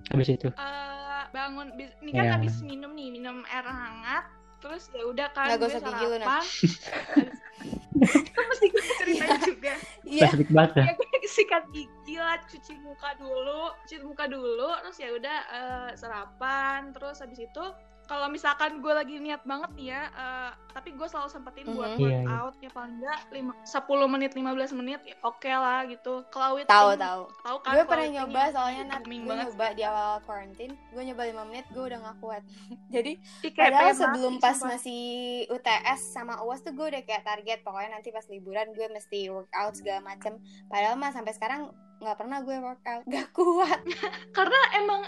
[0.06, 0.48] Habis itu.
[0.48, 2.34] Eh, bangun ini kan Iya.
[2.38, 4.24] habis minum nih minum air hangat
[4.66, 6.18] terus ya udah kan Nggak gue gosok gigi lu,
[8.26, 9.74] itu mesti gue ceritain juga
[10.06, 10.26] Iya.
[10.30, 10.84] Spesifik banget ya.
[10.90, 15.90] ya gue sikat gigi lah cuci muka dulu cuci muka dulu terus ya udah eh,
[15.94, 17.66] sarapan terus habis itu
[18.06, 21.98] kalau misalkan gue lagi niat banget nih ya, eh, tapi gue selalu sempetin buat Mhm.
[21.98, 22.18] Iya, iya.
[22.22, 26.14] workout ya paling enggak lima- 10 menit 15 menit ya oke lah gitu.
[26.28, 27.22] Kelawit Tahu tahu.
[27.42, 27.72] Tahu kan?
[27.72, 29.46] Gue pernah nyoba soalnya nat booming gue banget.
[29.48, 30.74] nyoba di awal quarantine.
[30.90, 32.44] Gue nyoba 5 menit, gue udah gak kuat.
[32.94, 33.12] Jadi
[33.52, 34.70] Padahal sebelum pas sumpah.
[34.72, 35.02] masih
[35.48, 39.74] UTS sama UAS tuh gue udah kayak target pokoknya nanti pas liburan gue mesti workout
[39.74, 40.38] segala macem.
[40.66, 43.80] Padahal mah sampai sekarang nggak pernah gue workout, gak kuat.
[44.38, 45.02] karena emang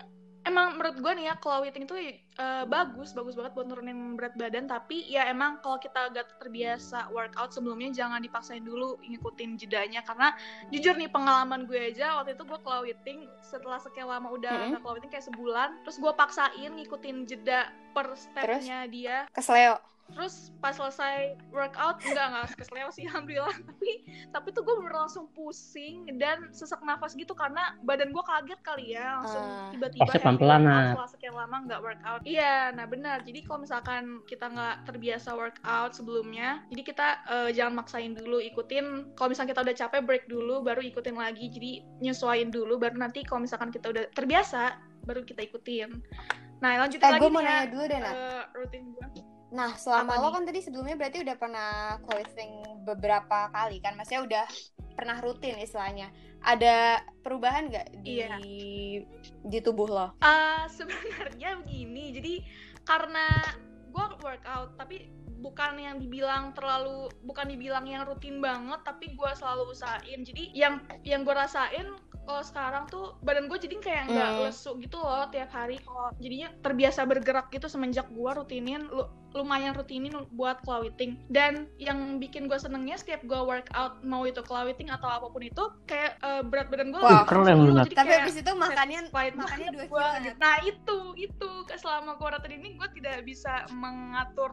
[0.48, 1.96] emang menurut gue nih ya claw eating itu
[2.40, 7.12] eh, bagus bagus banget buat nurunin berat badan tapi ya emang kalau kita gak terbiasa
[7.12, 10.32] workout sebelumnya jangan dipaksain dulu ngikutin jedanya karena
[10.72, 14.70] jujur nih pengalaman gue aja waktu itu gue claw eating setelah sekian lama udah Mm-mm.
[14.74, 19.82] nggak claw eating kayak sebulan terus gue paksain ngikutin jeda per stepnya dia Kesleo.
[20.13, 23.54] Terus pas selesai workout enggak enggak kesleo sih alhamdulillah.
[23.67, 23.91] Tapi
[24.32, 28.96] tapi tuh gue bener langsung pusing dan sesak nafas gitu karena badan gue kaget kali
[28.96, 29.70] ya langsung Ah.
[29.72, 30.88] tiba-tiba happy pelan-pelan, workout Nat.
[30.96, 32.22] setelah sekian lama nggak workout.
[32.24, 33.17] Iya nah benar.
[33.28, 39.13] Jadi kalau misalkan kita nggak terbiasa workout sebelumnya jadi kita eh, jangan maksain dulu ikutin.
[39.15, 41.52] Kalau misalkan kita udah capek break dulu baru ikutin lagi.
[41.52, 46.00] Jadi nyesuaiin dulu baru nanti kalau misalkan kita udah terbiasa baru kita ikutin.
[46.63, 49.06] Nah lanjutin Eh lagi gue mau ya, nanya dulu deh eh, rutin gue
[49.48, 50.34] Nah selama apa lo nih?
[50.36, 51.70] kan tadi sebelumnya berarti udah pernah
[52.04, 53.96] clothing beberapa kali kan?
[53.96, 54.46] Maksudnya udah
[54.94, 56.12] pernah rutin istilahnya.
[56.42, 58.38] Ada perubahan nggak di Iya.
[59.44, 60.08] di tubuh lo?
[60.20, 62.34] Eh, sebenarnya begini, jadi
[62.84, 63.26] karena
[63.88, 69.72] gue workout, tapi bukan yang dibilang terlalu, bukan dibilang yang rutin banget, tapi gue selalu
[69.72, 70.22] usahain.
[70.22, 71.88] Jadi yang yang gue rasain
[72.28, 74.42] kalau sekarang tuh badan gue jadi kayak nggak Hmm.
[74.44, 75.80] lesu gitu loh tiap hari.
[75.80, 81.21] Kalau jadinya terbiasa bergerak gitu semenjak gue rutinin, lu- lumayan rutinin buat clawitting.
[81.30, 85.63] Dan yang bikin gue senengnya setiap gue workout mau itu clawitting atau apa pun itu,
[85.86, 87.93] kayak eh, berat badan gue Wah, keren Nat.
[87.93, 90.02] Tapi abis itu makannya makannya banget dua gua.
[90.02, 90.36] kilo, Nat.
[90.41, 94.52] Nah itu itu selama gue rutin ini gue tidak bisa mengatur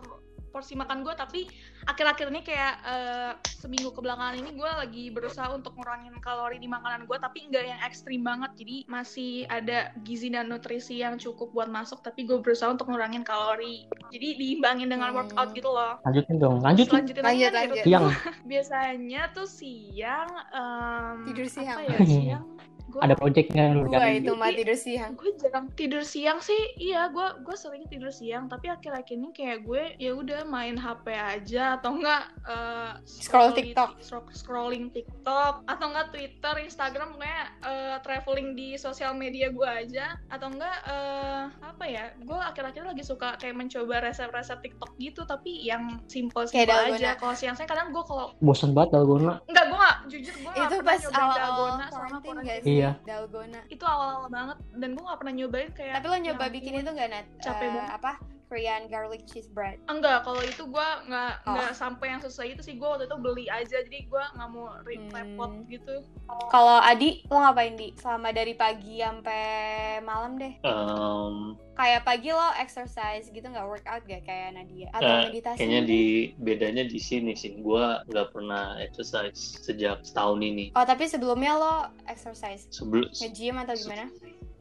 [0.54, 1.50] porsi makan gue tapi
[1.84, 7.04] akhir-akhir ini kayak eh, seminggu kebelakangan ini gue lagi berusaha untuk ngurangin kalori di makanan
[7.04, 11.66] gue tapi nggak yang ekstrim banget jadi masih ada gizi dan nutrisi yang cukup buat
[11.66, 15.18] masuk tapi gue berusaha untuk ngurangin kalori jadi diimbangin dengan Hmm.
[15.20, 16.94] workout gitu loh Lanjutin dong, lanjutin.
[16.94, 17.82] Lanjutin Lanjut, lanjut.
[17.82, 18.06] Siang,
[18.50, 21.74] biasanya tuh siang em, Tidur siang.
[21.74, 22.44] apa ya siang
[22.94, 25.12] gua ada projectnya lu Gue itu mah tidur siang.
[25.12, 29.58] gue jarang tidur siang sih iya gue gue sering tidur siang tapi akhir-akhir ini kayak
[29.60, 33.98] gue ya udah main hp aja atau enggak eh, Scroll TikTok.
[33.98, 40.14] scroll- scrolling tiktok atau enggak twitter instagram kayak eh, traveling di sosial media gue aja
[40.28, 45.58] atau enggak eh, apa ya gue akhir-akhir lagi suka kayak mencoba resep-resep tiktok gitu tapi
[45.60, 46.96] yang simple Kayak simple dalgona.
[46.96, 49.40] aja kalau siang saya kadang gue kalau Bosan banget dalgona.
[49.44, 52.44] enggak gue nggak jujur gue nggak Itu pas awal-awal quarantine quarantine.
[52.44, 52.92] gak Iya.
[53.04, 53.60] Dalgona.
[53.66, 57.08] itu awal-awal banget dan gue nggak pernah nyobain kayak Tapi lo nyoba bikin itu gak
[57.08, 57.26] Nat?
[57.38, 57.92] capek Eh, banget.
[57.94, 58.12] apa?
[58.54, 59.82] Korean garlic cheese bread.
[59.90, 61.58] Enggak, kalau itu gue nggak Oh.
[61.58, 64.70] nggak sampai yang susah itu sih gue waktu itu beli aja jadi gue nggak mau
[64.78, 65.10] Hmm.
[65.10, 66.06] repot gitu.
[66.48, 67.90] Kalau Adi, lo ngapain di?
[67.98, 69.42] Selama dari pagi sampai
[70.00, 70.54] malam deh.
[70.62, 74.86] Em, Kayak pagi lo exercise gitu nggak workout gak kayak Nadia?
[74.94, 75.58] Atau Nah, meditasi?
[75.58, 75.90] kayaknya mungkin?
[75.90, 76.02] di
[76.38, 77.58] bedanya di sini sih.
[77.58, 80.70] Gua nggak pernah exercise sejak setahun ini.
[80.70, 81.74] Oh tapi sebelumnya lo
[82.06, 82.70] exercise?
[82.70, 84.06] Sebelum Nge-gym atau gimana?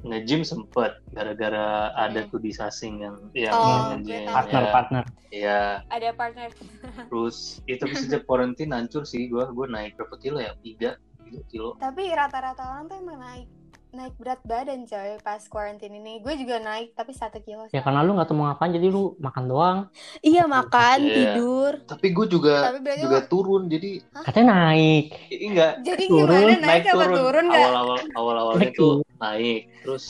[0.03, 2.29] Nge-gym sempet gara-gara ada Hmm.
[2.29, 4.03] tuh di Sasing yang yang Oh, nge-gym.
[4.05, 4.35] gue tahu.
[4.35, 5.03] Partner, Ya, partner.
[5.29, 5.59] ya.
[5.87, 6.49] Ada partner.
[7.09, 11.69] terus itu sejak quarantine hancur sih gua gua naik berapa kilo ya tiga tiga kilo
[11.77, 13.47] Tapi rata-rata orang tuh emang naik
[13.91, 16.17] naik berat badan coy pas quarantine ini.
[16.17, 17.69] Gue juga naik tapi satu kilo.
[17.69, 19.77] Ya karena lu nggak tahu mau ngapain jadi lu makan doang.
[20.19, 21.13] Iya makan, Iya.
[21.13, 21.71] tidur.
[21.85, 25.05] tapi gue juga Tapi juga lo- turun jadi Katanya naik.
[25.29, 27.61] i- enggak jadi turun, gimana naik, apa turun nggak?
[27.63, 30.05] awal-awal awal-awalnya Naik tuh naik terus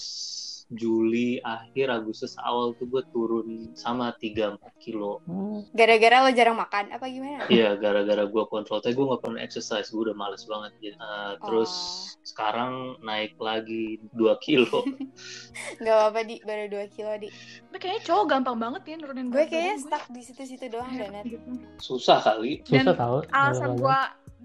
[0.71, 6.89] Juli akhir Agustus awal tuh gue turun sama 3-4 kilo Hmm, Gara-gara lo jarang makan
[6.89, 7.45] apa gimana?
[7.45, 10.71] Iya, gara-gara gue kontrol, tapi gue gak pernah exercise, gue udah males banget.
[10.81, 10.97] Gitu.
[10.97, 12.25] Uh, terus Oh.
[12.25, 14.81] sekarang naik lagi 2 kilo.
[15.83, 17.29] Gak apa-apa di baru 2 kilo di.
[17.29, 20.89] Tapi kayaknya cowok gampang banget ya nurunin Gue berat kayaknya badan stuck di situ-situ doang
[20.89, 20.99] Gue.
[20.99, 21.25] deh Nat.
[21.27, 21.49] Gitu.
[21.77, 22.63] Susah kali.
[22.63, 23.17] susah Dan tahu.
[23.29, 23.99] Alasan gue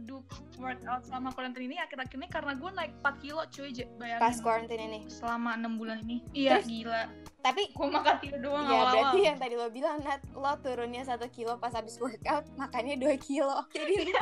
[0.05, 0.23] do
[0.59, 4.23] workout selama quarantine ini akhir-akhir ini karena gue naik 4 kilo cuy bayangin.
[4.23, 5.01] Pas quarantine ini.
[5.11, 6.23] selama 6 bulan ini.
[6.35, 6.67] Iya Terus?
[6.67, 7.03] gila.
[7.49, 8.93] Tapi Gue makan tidur doang ya awal-awal.
[8.93, 13.09] berarti yang tadi lo bilang Nat, lo turunnya satu kilo pas habis workout, makannya 2
[13.19, 13.57] kilo.
[13.73, 14.13] Jadi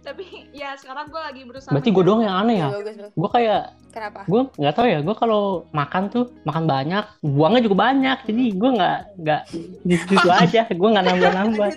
[0.00, 1.72] Tapi ya sekarang gue lagi berusaha.
[1.72, 2.68] Berarti gue doang yang aneh ya.
[2.70, 2.94] bagus.
[3.10, 4.20] Gue kayak Kenapa?
[4.24, 4.98] gue nggak tahu ya.
[5.00, 8.18] Gue kalau makan tuh makan banyak, buangnya juga banyak.
[8.24, 9.42] Jadi gue nggak nggak
[9.90, 10.62] gitu aja.
[10.68, 11.68] Gue nggak nambah nambah.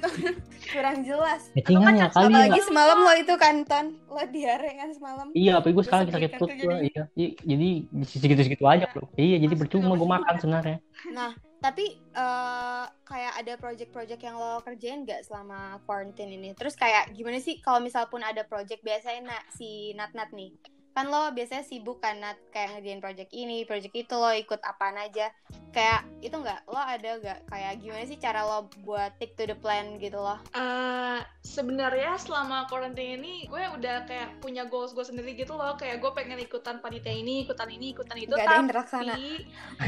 [0.69, 1.49] Kurang jelas.
[1.49, 2.45] Settingan ya kali ya.
[2.45, 5.27] Apalagi semalam lo itu kan Ton, lo diare kan semalam.
[5.33, 6.57] Iya, tapi gue sekarang sakit perut gue.
[6.61, 6.77] jadinya.
[6.85, 7.69] Iya, I- jadi
[8.05, 9.09] segitu-segitu aja bro.
[9.15, 10.77] Iya, jadi percuma gue makan sebenarnya.
[11.07, 16.55] Nah, Tapi eh, kayak ada project-project yang lo kerjain nggak selama quarantine ini?
[16.55, 20.55] Terus kayak gimana sih kalau misal pun ada project biasanya nak si Nat Nat nih
[20.99, 24.99] kan lo biasanya sibuk kan Nat kayak ngerjain project ini, project itu lo ikut apaan
[24.99, 25.31] aja.
[25.71, 26.67] Kayak itu nggak?
[26.67, 30.35] Lo ada nggak kayak gimana sih cara lo buat stick to the plan gitu loh?
[30.51, 36.03] Eh, sebenarnya selama quarantine ini gue udah kayak punya goals gue sendiri gitu loh kayak
[36.03, 39.13] gue pengen ikutan panitia ini ikutan ini ikutan itu Nggak ada yang tapi terlaksana.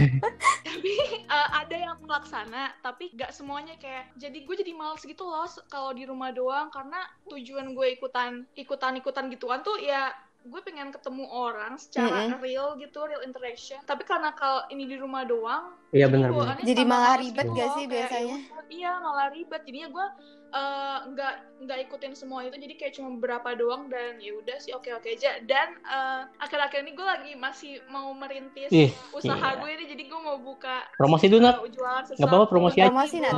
[0.71, 0.93] tapi
[1.28, 5.91] eh, ada yang terlaksana tapi gak semuanya kayak jadi gue jadi males gitu loh kalau
[5.91, 11.25] di rumah doang karena tujuan gue ikutan ikutan ikutan gituan tuh ya gue pengen ketemu
[11.27, 12.41] orang secara Mm-mm.
[12.41, 16.30] real gitu real interaction tapi karena kalau ini di rumah doang Iya jadi benar.
[16.58, 18.38] Jadi malah ribet gitu gak sih kayak, biasanya?
[18.39, 20.08] ya udah, iya malah ribet jadinya gue
[20.51, 24.71] eh, nggak nggak ikutin semua itu jadi kayak cuma beberapa doang dan ya udah sih
[24.71, 29.60] oke oke aja dan eh, akhir-akhir ini gue lagi masih mau merintis Ih, usaha iya.
[29.60, 31.60] gue ini jadi gue mau buka Promosi dulu Nat.
[31.60, 31.69] eh,
[32.15, 32.88] Nggak apa-apa promosi aja.
[32.88, 33.36] Promosi, Nat.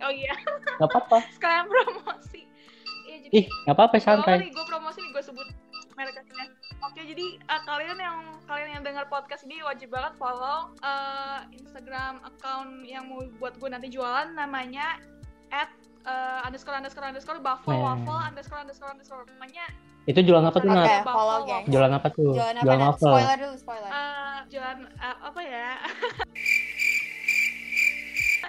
[0.00, 0.34] oh iya
[0.74, 1.16] Nggak apa-apa.
[1.36, 2.40] sekalian promosi
[3.04, 4.48] Iya jadi Ih, nggak apa-apa Gak apa santai.
[4.48, 5.00] gue promosi
[7.14, 12.82] jadi eh, kalian yang kalian yang dengar podcast ini wajib banget follow eh, Instagram account
[12.82, 14.98] yang mau buat gue nanti jualan namanya
[15.48, 15.70] at
[16.02, 17.82] eh, underscore underscore underscore buffalo Nah.
[17.94, 19.70] waffle underscore underscore underscore pokoknya
[20.04, 21.00] Itu jualan apa tuh Oke, Nat?
[21.00, 21.64] follow guys.
[21.64, 22.36] Jualan apa tuh?
[22.36, 22.66] Jualan apa?
[22.68, 22.82] Nat?
[22.84, 23.08] waffle.
[23.08, 23.88] Spoiler dulu, spoiler.
[23.88, 25.70] eh, jualan eh, apa ya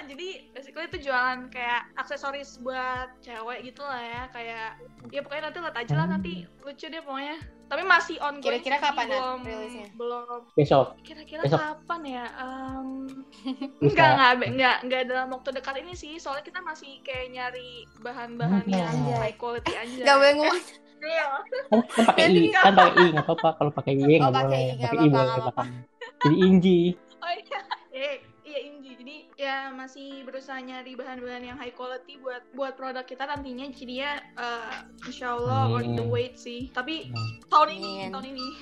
[0.06, 4.78] jadi basically itu jualan kayak aksesoris buat cewek gitu lah ya kayak
[5.10, 9.06] ya pokoknya nanti lihat aja lah nanti lucu deh pokoknya tapi masih on Kira-kira kapan,
[9.08, 9.88] Nat, rilisnya?
[9.92, 10.88] belum Besok.
[11.02, 11.58] kira-kira Besok.
[11.58, 12.88] kapan ya Em,
[13.82, 13.86] Bisa.
[13.90, 18.62] enggak enggak enggak enggak dalam waktu dekat ini sih soalnya kita masih kayak nyari bahan-bahan
[18.62, 18.72] Hmm.
[18.72, 20.62] yang high quality aja Gak boleh ngomong.
[20.96, 21.28] Iya.
[21.70, 23.50] Kan, kan pakai i, kan pakai i nggak apa-apa.
[23.56, 24.66] Kalau pakai i nggak boleh.
[24.80, 25.38] Pakai i boleh.
[26.18, 26.80] Jadi Inji.
[27.20, 27.60] oh iya
[27.94, 28.16] eh
[29.46, 34.12] ya masih berusaha nyari bahan-bahan yang high quality buat buat produk kita nantinya jadi ya
[34.42, 37.30] eh, insya Allah on the wait sih tapi Nah.
[37.54, 38.12] tahun ini Amin.
[38.12, 38.48] tahun ini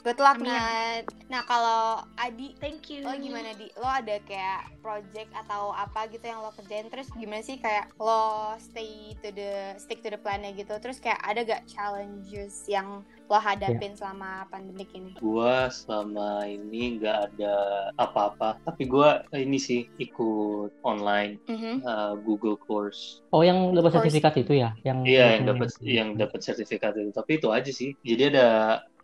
[0.00, 0.48] Good luck, Amin.
[0.48, 1.04] Nat.
[1.28, 3.68] Nah, kalau Adi, thank you lo gimana, Di?
[3.76, 6.88] Lo ada kayak project atau apa gitu yang lo kerjain?
[6.88, 10.72] Terus gimana sih kayak lo stay to the, stick to the plan-nya gitu?
[10.80, 15.14] Terus kayak ada gak challenges yang lo hadapin selama pandemik ini?
[15.22, 17.54] Gua selama ini nggak ada
[17.94, 21.86] apa-apa, tapi gua ini sih ikut online Mhm.
[21.86, 23.22] uh, Google course.
[23.30, 24.74] Oh, yang dapat sertifikat itu ya?
[24.82, 27.14] Yang Iya, yang dapat yang dapat sertifikat itu.
[27.14, 27.94] Tapi itu aja sih.
[28.02, 28.46] Jadi ada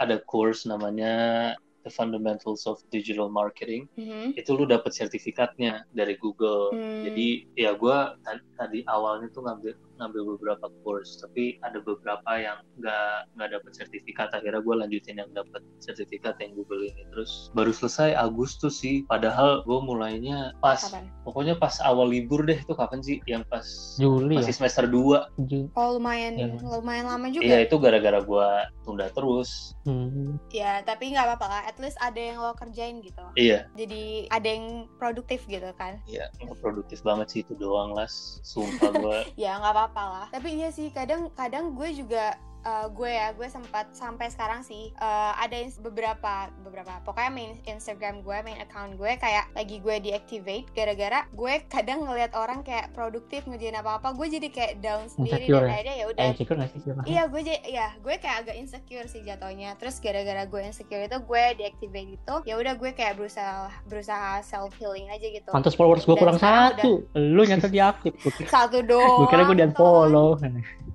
[0.02, 1.54] ada course namanya
[1.86, 3.86] The Fundamentals of Digital Marketing.
[3.94, 4.34] Mhm.
[4.34, 6.74] Itu lu dapat sertifikatnya dari Google.
[6.74, 7.06] Hmm.
[7.06, 12.60] Jadi ya gua ta- tadi awalnya tuh ngambil ngambil beberapa course, tapi ada beberapa yang
[12.76, 14.28] nggak nggak dapat sertifikat.
[14.30, 17.02] Akhirnya gue lanjutin yang dapat sertifikat yang Google ini.
[17.10, 19.02] Terus baru selesai Agustus sih.
[19.06, 21.08] Padahal gue mulainya pas Kapan?
[21.22, 23.18] pokoknya pas awal libur deh itu kapan sih?
[23.24, 24.44] Yang pas Juli ya?
[24.44, 26.60] masih semester 2 Ju- Oh, lumayan, Iya.
[26.60, 27.44] lumayan lama juga.
[27.44, 28.48] Iya itu gara-gara gua
[28.82, 29.72] tunda terus.
[29.82, 30.36] Hmm.
[30.48, 31.62] Ya, tapi nggak apa-apa lah.
[31.64, 33.24] At least ada yang lo kerjain gitu.
[33.34, 35.98] Iya, Jadi ada yang produktif gitu kan.
[36.04, 36.28] iya
[36.58, 38.38] produktif banget sih itu doang las.
[38.42, 39.18] Sumpah gua.
[39.38, 40.26] ya nggak apa-apa lah.
[40.32, 42.34] Tapi iya sih kadang kadang gue juga
[42.66, 48.20] eh, gue ya gue sempat sampai sekarang sih eh, ada beberapa beberapa pokoknya main Instagram
[48.20, 53.46] gue main account gue kayak lagi gue deactivate gara-gara gue kadang ngelihat orang kayak produktif
[53.46, 55.74] ngerjain apa apa gue jadi kayak down sendiri Insecure dan ya?
[55.74, 56.80] akhirnya ya Eh, udah insecure nggak sih?
[56.82, 57.00] Siapa?
[57.06, 61.18] Iya gue jadi ya gue kayak agak insecure sih jatuhnya terus gara-gara gue insecure itu
[61.18, 66.02] gue deactivate itu ya udah gue kayak berusaha berusaha self healing aja gitu Pantas followers
[66.02, 67.06] gue kurang satu.
[67.14, 68.16] Lu nyata diaktif.
[68.48, 70.34] Satu doang gue kira gue di tolong.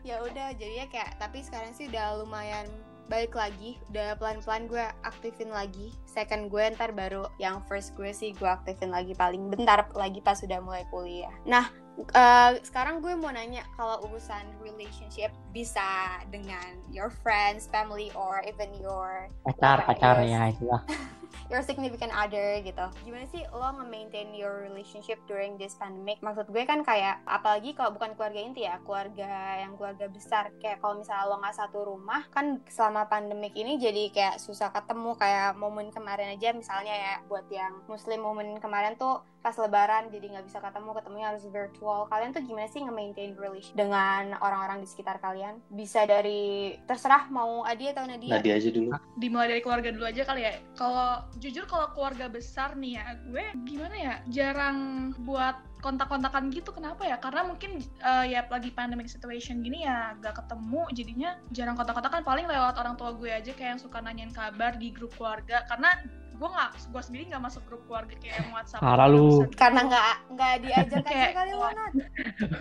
[0.02, 2.66] Ya udah jadinya kayak tapi sekarang sih udah lumayan
[3.12, 3.76] balik lagi.
[3.92, 5.92] Udah pelan-pelan gue aktifin lagi.
[6.08, 10.40] Second gue ntar baru yang first gue sih gue aktifin lagi paling bentar lagi pas
[10.40, 11.36] sudah mulai kuliah.
[11.44, 11.68] Nah
[12.00, 18.72] eh, sekarang gue mau nanya kalau urusan relationship bisa dengan your friends family or even
[18.80, 20.56] your Pacar, pacar Yes.
[21.50, 22.86] your significant other gitu.
[23.04, 26.20] Gimana sih lo nge-maintain your relationship during this pandemic?
[26.24, 30.52] Maksud gue kan kayak apalagi kalau bukan keluarga inti ya, keluarga yang keluarga besar.
[30.60, 35.16] Kayak kalau misalnya lo nggak satu rumah, kan selama pandemic ini jadi kayak susah ketemu
[35.16, 40.38] kayak momen kemarin aja misalnya ya buat yang muslim momen kemarin tuh pas lebaran jadi
[40.38, 44.88] nggak bisa ketemu ketemunya harus virtual kalian tuh gimana sih nge-maintain relation dengan orang-orang di
[44.88, 48.94] sekitar kalian bisa dari terserah mau Adi atau Nadia Nadia aja dulu.
[49.18, 50.54] dimulai dari keluarga dulu aja kali ya.
[50.78, 54.78] Kalau jujur kalau keluarga besar nih ya, gue gimana ya jarang
[55.22, 56.70] buat kontak-kontakan gitu.
[56.72, 57.18] Kenapa ya?
[57.18, 62.22] Karena mungkin eh, ya lagi pandemic situation gini ya gak ketemu, jadinya jarang kontak-kontakan.
[62.22, 65.66] Paling lewat orang tua gue aja kayak yang suka nanyain kabar di grup keluarga.
[65.66, 65.98] Karena
[66.32, 69.46] gue nggak gue sendiri nggak masuk grup keluarga kayak yang WhatsApp Parah lu.
[69.54, 71.94] Karena nggak nggak diajak aja Kayak- kali Nat.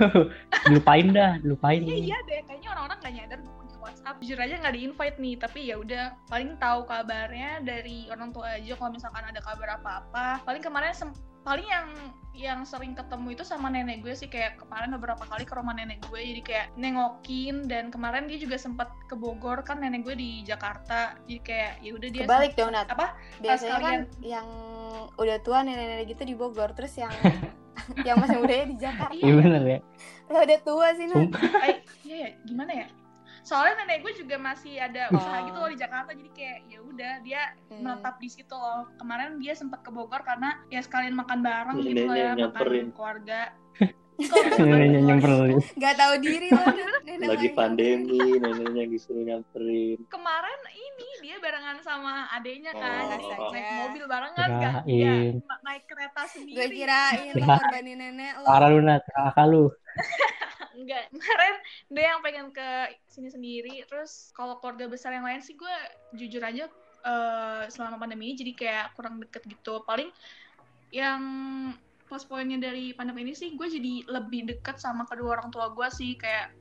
[0.76, 3.38] lupain dah lupain Iya iya deh, kayaknya orang-orang gak nyadar
[3.90, 4.16] WhatsApp.
[4.20, 8.54] Jujur aja nggak di invite nih, tapi ya udah paling tahu kabarnya dari orang tua
[8.54, 10.40] aja kalau misalkan ada kabar apa-apa.
[10.42, 11.88] Paling kemarin sem- paling yang
[12.30, 15.98] yang sering ketemu itu sama nenek gue sih kayak kemarin beberapa kali ke rumah nenek
[16.06, 20.30] gue jadi kayak nengokin dan kemarin dia juga sempat ke Bogor kan nenek gue di
[20.40, 22.88] Jakarta jadi kayak ya udah dia Kebalik dong Nat.
[22.88, 24.04] apa Biasanya kan sekalian.
[24.20, 24.46] yang
[25.16, 27.12] udah tua nenek-nenek gitu di Bogor terus yang
[28.06, 29.16] yang masih mudanya di Jakarta.
[29.16, 29.78] iya bener ya
[30.28, 31.28] Lo udah tua sih Nat.
[31.66, 32.86] Eh, iya ya, gimana ya?
[33.50, 35.44] Soalnya nenek gue juga masih ada usaha Oh.
[35.44, 37.82] gitu loh di Jakarta, jadi kayak ya udah dia Hmm.
[37.82, 38.86] menetap di situ loh.
[38.94, 42.84] Kemarin dia sempat ke Bogor karena ya sekalian makan bareng gitu Neneknya lah ya, nyamperin.
[42.84, 43.40] makan keluarga.
[44.60, 46.76] neneknya nyamperin Gak tahu diri lo Nat.
[47.08, 47.56] Nenek lagi lagi.
[47.56, 53.48] pandemi neneknya disuruh nyamperin Kemarin ini dia barengan sama adeknya kan, Oh.
[53.50, 55.34] naik mobil barengan kan, ya, Kirain.
[55.64, 56.68] naik kereta Gue sendiri.
[56.76, 58.46] kirain lo Kira- korbanin nenek lo.
[58.46, 59.64] parah lu kakak lu
[60.80, 61.54] Enggak, kemarin
[61.92, 62.68] dia yang pengen ke
[63.12, 63.84] sini sendiri.
[63.84, 65.74] Terus kalau keluarga besar yang lain sih gue
[66.16, 66.64] jujur aja
[67.04, 69.84] eh, selama pandemi jadi kayak kurang deket gitu.
[69.84, 70.08] Paling
[70.90, 71.22] yang
[72.08, 75.88] plus poinnya dari pandemi ini sih gue jadi lebih deket sama kedua orang tua gue
[75.92, 76.16] sih.
[76.16, 76.56] Kayak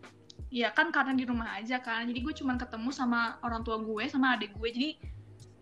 [0.52, 2.04] ya kan karena di rumah aja kan.
[2.12, 4.70] Jadi gue cuman ketemu sama orang tua gue sama adik gue.
[4.70, 4.92] Jadi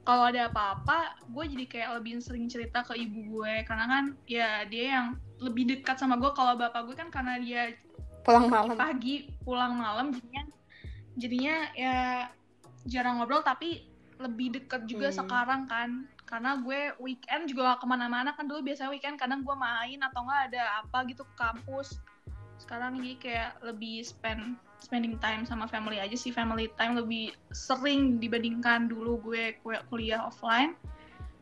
[0.08, 3.63] kalau ada apa-apa gue jadi kayak lebih sering cerita ke ibu gue.
[3.70, 6.32] Karena kan ya dia yang lebih dekat sama gue.
[6.34, 7.76] Kalau bapak gue kan karena dia
[8.28, 8.76] Pulang malam.
[8.76, 10.44] pagi pulang malam jadinya
[11.16, 11.98] jadinya ya
[12.84, 13.88] jarang ngobrol tapi
[14.20, 15.18] lebih deket juga Hmm.
[15.24, 15.90] sekarang kan
[16.28, 20.28] karena gue weekend juga gak ke mana-mana kan dulu biasanya weekend kadang gue main atau
[20.28, 22.04] enggak ada apa gitu ke kampus
[22.60, 28.20] sekarang jadi kayak lebih spend spending time sama family aja sih family time lebih sering
[28.20, 29.56] dibandingkan dulu gue
[29.88, 30.76] kuliah offline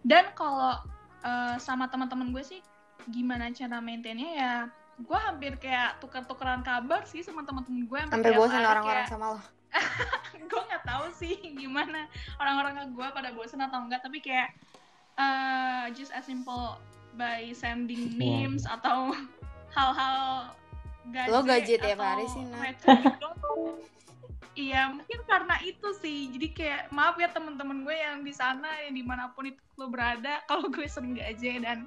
[0.06, 0.78] dan kalau
[1.26, 2.62] eh, sama teman-teman gue sih
[3.10, 4.54] gimana cara maintainnya ya
[4.96, 9.40] gue hampir kayak tuker-tukeran kabar sih sama teman-teman gue Sampai bosan orang-orang kayak- sama lo.
[10.52, 12.08] gue nggak tahu sih gimana
[12.40, 14.56] orang-orang gue pada bosan atau enggak tapi kayak
[15.20, 16.80] uh, just as simple
[17.20, 19.12] by sending memes atau
[19.76, 20.52] hal-hal
[21.12, 22.44] gaje Lo tiap atau hari sih.
[24.56, 28.96] Iya mungkin karena itu sih jadi kayak maaf ya teman-teman gue yang di sana yang
[28.96, 31.84] di mana pun itu lo berada kalau gue sering gaje dan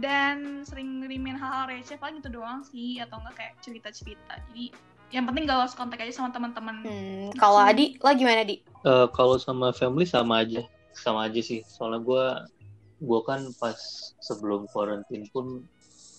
[0.00, 4.72] dan sering ngirimin hal-hal receh paling itu doang sih atau enggak kayak cerita-cerita jadi
[5.10, 8.62] yang penting gak lost kontak aja sama teman-teman Hmm, kalau Adi, lo gimana Di?
[8.62, 10.64] Eh, kalau sama family sama aja
[10.96, 12.24] sama aja sih soalnya gue
[13.00, 13.76] gue kan pas
[14.20, 15.64] sebelum quarantine pun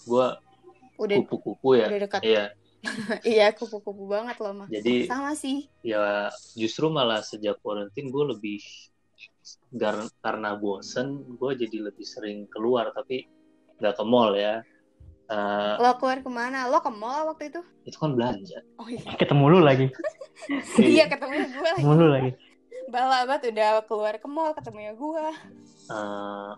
[0.06, 0.26] gue
[1.02, 2.22] Udah kupu-kupu ya udah dekat.
[2.22, 2.44] iya
[3.26, 4.68] iya, kupu-kupu banget lo mah.
[4.70, 5.70] jadi Sama sih.
[5.82, 8.60] ya justru malah sejak quarantine gue lebih
[9.74, 13.26] gar- karena bosen gue jadi lebih sering keluar tapi
[13.82, 14.62] nggak ke mall ya
[15.26, 16.68] Eh, Lo keluar ke mana?
[16.68, 17.64] Lo ke mall waktu itu?
[17.82, 19.00] itu kan belanja Oh iya.
[19.16, 19.88] ketemu lu lagi
[20.78, 21.80] iya, ketemu gue lagi.
[21.80, 22.32] ketemu lu lagi
[22.88, 25.26] Bala banget udah keluar ke mall ketemu ya gue.
[25.88, 26.52] Eh,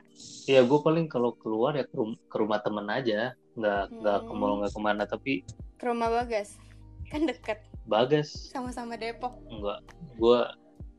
[0.49, 4.27] ya gue paling kalau keluar ya ke, rum- ke rumah temen aja nggak nggak ke
[4.27, 4.39] Hmm.
[4.39, 5.33] mall nggak ke mana tapi
[5.77, 6.57] Ke rumah Bagas.
[7.05, 7.61] Kan deket.
[7.83, 9.37] bagas Sama-sama Depok.
[9.45, 9.79] nggak
[10.15, 10.39] gue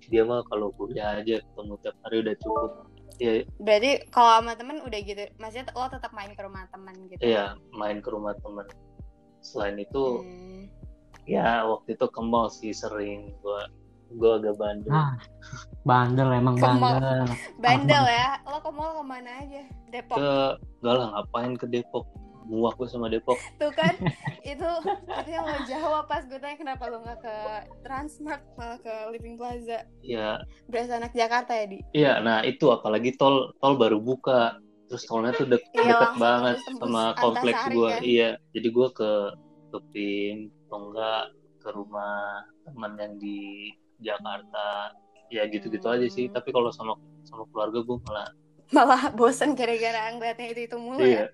[0.06, 2.70] dia mah kalau kuliah aja ketemu tiap hari udah cukup
[3.16, 5.22] ya Berarti kalau sama temen udah gitu.
[5.36, 7.20] Maksudnya lo tetap main ke rumah temen gitu.
[7.20, 8.66] iya main ke rumah temen
[9.40, 10.62] selain itu Hmm.
[11.24, 13.60] ya waktu itu ke mall sih sering gue
[14.14, 15.12] gue agak bandel ah
[15.82, 18.28] bandel emang Ke bandel Bandel ya.
[18.44, 19.62] Lo ke mall ke mana aja?
[19.88, 20.16] Depok.
[20.16, 20.32] ke
[20.80, 22.04] gak lah ngapain ke Depok
[22.44, 23.94] muak gue sama Depok Tuh kan.
[24.42, 27.36] itu itu yang lo jawab pas gue tanya kenapa lo nggak ke
[27.80, 29.82] Transmart malah ke Living Plaza.
[30.00, 31.78] ya Berasa anak Jakarta ya, Di?
[31.92, 36.56] iya nah itu apalagi tol tol baru buka terus tolnya tuh dek- Iya, deket banget
[36.76, 38.02] sama kompleks gue kan?
[38.02, 39.10] iya jadi gue ke
[39.70, 41.22] ke PIM atau enggak
[41.58, 44.92] ke rumah teman yang di Jakarta
[45.26, 46.34] ya gitu-gitu aja sih Hmm.
[46.34, 46.92] tapi kalau sama
[47.24, 48.28] sama keluarga gue malah
[48.66, 51.28] Malah bosen gara-gara ngeliatnya itu-itu mulu ya.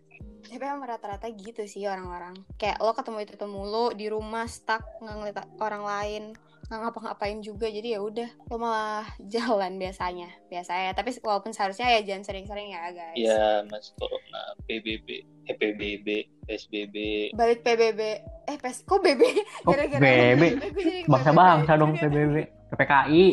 [0.50, 2.34] Iya Tapi emang rata-rata gitu sih orang-orang.
[2.58, 6.24] Kayak lo ketemu itu itu mulu di rumah stuck nggak ngeliat orang lain
[6.70, 9.02] nggak ngapa-ngapain juga jadi ya udah lo malah
[9.34, 15.08] jalan biasanya biasanya tapi walaupun seharusnya ya jangan sering-sering ya guys ya mas corona PBB
[15.50, 16.06] eh PBB
[16.46, 16.94] PSBB
[17.34, 18.00] balik PBB
[18.46, 19.18] eh pes kok BB
[19.66, 21.10] Oh, gara-gara PBB.
[21.10, 21.98] bangsa bangsa dong.
[21.98, 22.36] PBB
[22.70, 23.24] PPKI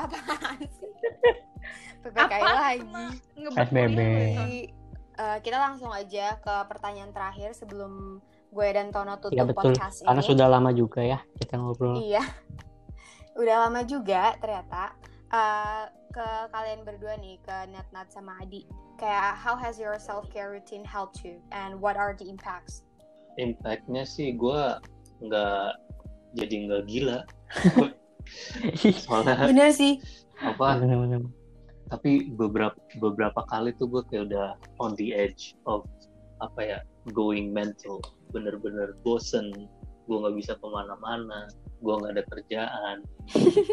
[0.00, 0.90] apaan sih
[2.08, 2.52] PPKI Apa?
[2.56, 3.04] lagi
[3.36, 4.00] Ngebut PSBB.
[5.14, 8.18] Eh, kita langsung aja ke pertanyaan terakhir sebelum
[8.52, 10.28] gue dan Tono tutup ya betul podcast karena ini.
[10.28, 12.20] sudah lama juga ya kita ngobrol Iya.
[13.40, 14.92] Udah lama juga ternyata.
[15.32, 18.68] uh, ke kalian berdua nih, ke Nat Nat sama Adi.
[19.00, 22.84] Kayak how has your self care routine helped you and what are the impacts?
[23.40, 24.60] Impactnya sih gue
[25.24, 25.68] nggak
[26.36, 27.24] jadi nggak gila.
[29.08, 29.96] Soalnya Bener sih.
[30.44, 30.76] apa?
[30.76, 31.24] Bener-bener.
[31.92, 35.84] Tapi beberapa beberapa kali tuh gue kayak udah on the edge of
[36.40, 36.78] apa ya
[37.12, 38.00] going mental.
[38.32, 39.52] Bener-bener bosen.
[40.08, 41.52] Gue nggak bisa ke mana-mana.
[41.84, 42.96] Gue nggak ada kerjaan.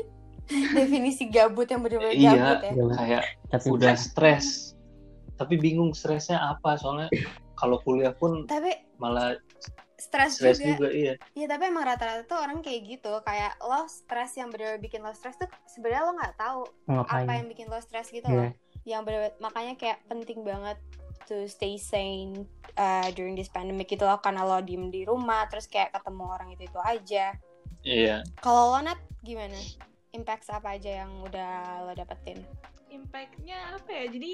[0.75, 2.71] Definisi gabut yang bener-bener iya, gabut ya.
[2.99, 3.23] kayak
[3.55, 4.75] Tapi udah stres.
[5.39, 6.75] Tapi bingung stresnya apa?
[6.75, 7.07] Soalnya
[7.55, 9.39] kalau kuliah pun Tapi malah
[9.99, 10.55] stres juga.
[10.55, 11.13] juga iya.
[11.35, 13.11] Iya tapi emang rata-rata tuh orang kayak gitu.
[13.21, 17.27] Kayak lo stres yang bener-bener bikin lo stres tuh sebenarnya lo nggak tahu ngapain?
[17.27, 18.39] apa yang bikin lo stres gitu Iya.
[18.39, 18.51] loh.
[18.87, 20.79] Yang bener makanya kayak penting banget
[21.27, 25.69] to stay sane uh, during this pandemic gitu loh karena lo diem di rumah terus
[25.69, 27.35] kayak ketemu orang itu itu aja.
[27.83, 28.23] Iya.
[28.41, 29.59] Kalau lo Nat gimana?
[30.09, 32.41] Impact apa aja yang udah lo dapetin?
[32.89, 34.33] impactnya apa ya jadi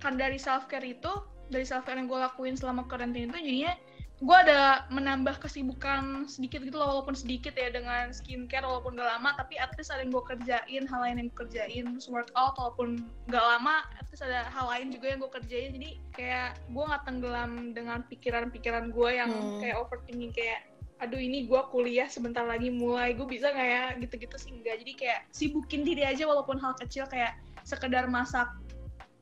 [0.00, 1.08] kan dari self care itu
[1.48, 3.72] dari self care yang gue lakuin selama karantina itu jadinya
[4.20, 9.32] gue ada menambah kesibukan sedikit gitu loh walaupun sedikit ya dengan skincare walaupun gak lama
[9.32, 13.00] tapi at least ada yang gue kerjain hal lain yang gue kerjain terus workout walaupun
[13.32, 15.70] gak lama at least ada hal lain juga yang gue kerjain.
[15.72, 19.56] Jadi kayak gue nggak tenggelam dengan pikiran-pikiran gue yang Hmm.
[19.64, 20.68] kayak overthinking kayak
[21.00, 23.84] aduh ini gue kuliah sebentar lagi mulai gue bisa nggak ya?
[24.04, 28.52] Gitu-gitu sih enggak jadi kayak sibukin diri aja walaupun hal kecil kayak sekedar masak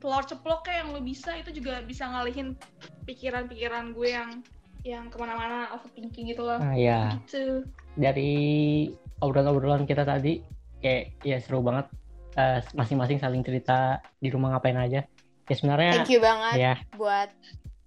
[0.03, 2.59] telur ceplok kayak yang lo bisa itu juga bisa ngalihin
[3.07, 4.43] pikiran-pikiran gue yang
[4.83, 8.33] yang ke mana-mana overthinking gitu loh Nah, ya gitu dari
[9.19, 10.41] obrolan-obrolan kita tadi
[10.79, 11.87] kayak ya seru banget
[12.39, 15.03] Eh, masing-masing saling cerita di rumah ngapain aja.
[15.51, 17.35] Ya sebenarnya Thank you banget ya buat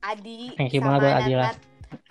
[0.03, 1.51] Adi Thank you sama banget buat Adi lah.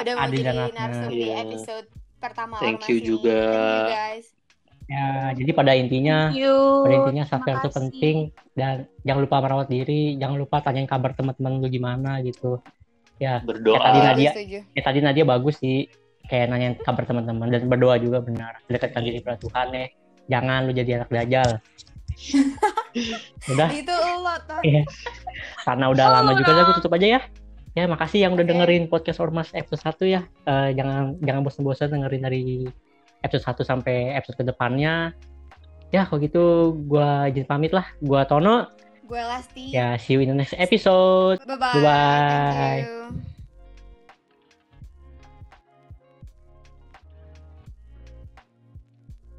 [0.00, 0.80] Udah mau Adi dan jadi Natna.
[0.80, 1.36] narsum di Iya.
[1.44, 3.40] episode pertama Thank you juga.
[3.44, 4.26] Thank you guys.
[4.88, 5.06] ya
[5.36, 8.16] jadi pada intinya Thank you pada intinya care itu penting
[8.56, 12.56] dan jangan lupa merawat diri, jangan lupa tanyain kabar teman-teman lu gimana gitu.
[13.20, 13.76] Ya, Berdoa.
[13.78, 14.30] Tadi Setuju, Nadia.
[14.72, 15.84] ya tadi Nadia bagus sih
[16.24, 18.56] kayak nanyain kabar teman-teman dan berdoa juga benar.
[18.64, 19.86] Dekatkan diri pada Tuhan ya.
[20.30, 21.48] Jangan lu jadi anak dajal.
[23.52, 24.60] Udah, Itu lo tuh.
[24.62, 24.82] Iya.
[25.62, 27.20] karena udah Oh, lama juga aku tutup aja ya.
[27.72, 28.50] Ya, makasih yang udah Oke.
[28.50, 30.20] dengerin podcast Ormas episode 1 ya.
[30.44, 32.42] Eh, jangan jangan bosan-bosan dengerin dari
[33.22, 35.14] episode 1 sampai episode ke depannya.
[35.90, 36.42] Ya, kalau gitu
[36.86, 37.86] gua izin pamit lah.
[38.02, 38.66] Gua Tono.
[39.10, 39.74] Gue Lasti.
[39.74, 41.42] Ya, see you in the next episode.
[41.42, 41.82] Bye-bye.
[41.82, 43.26] Bye-bye.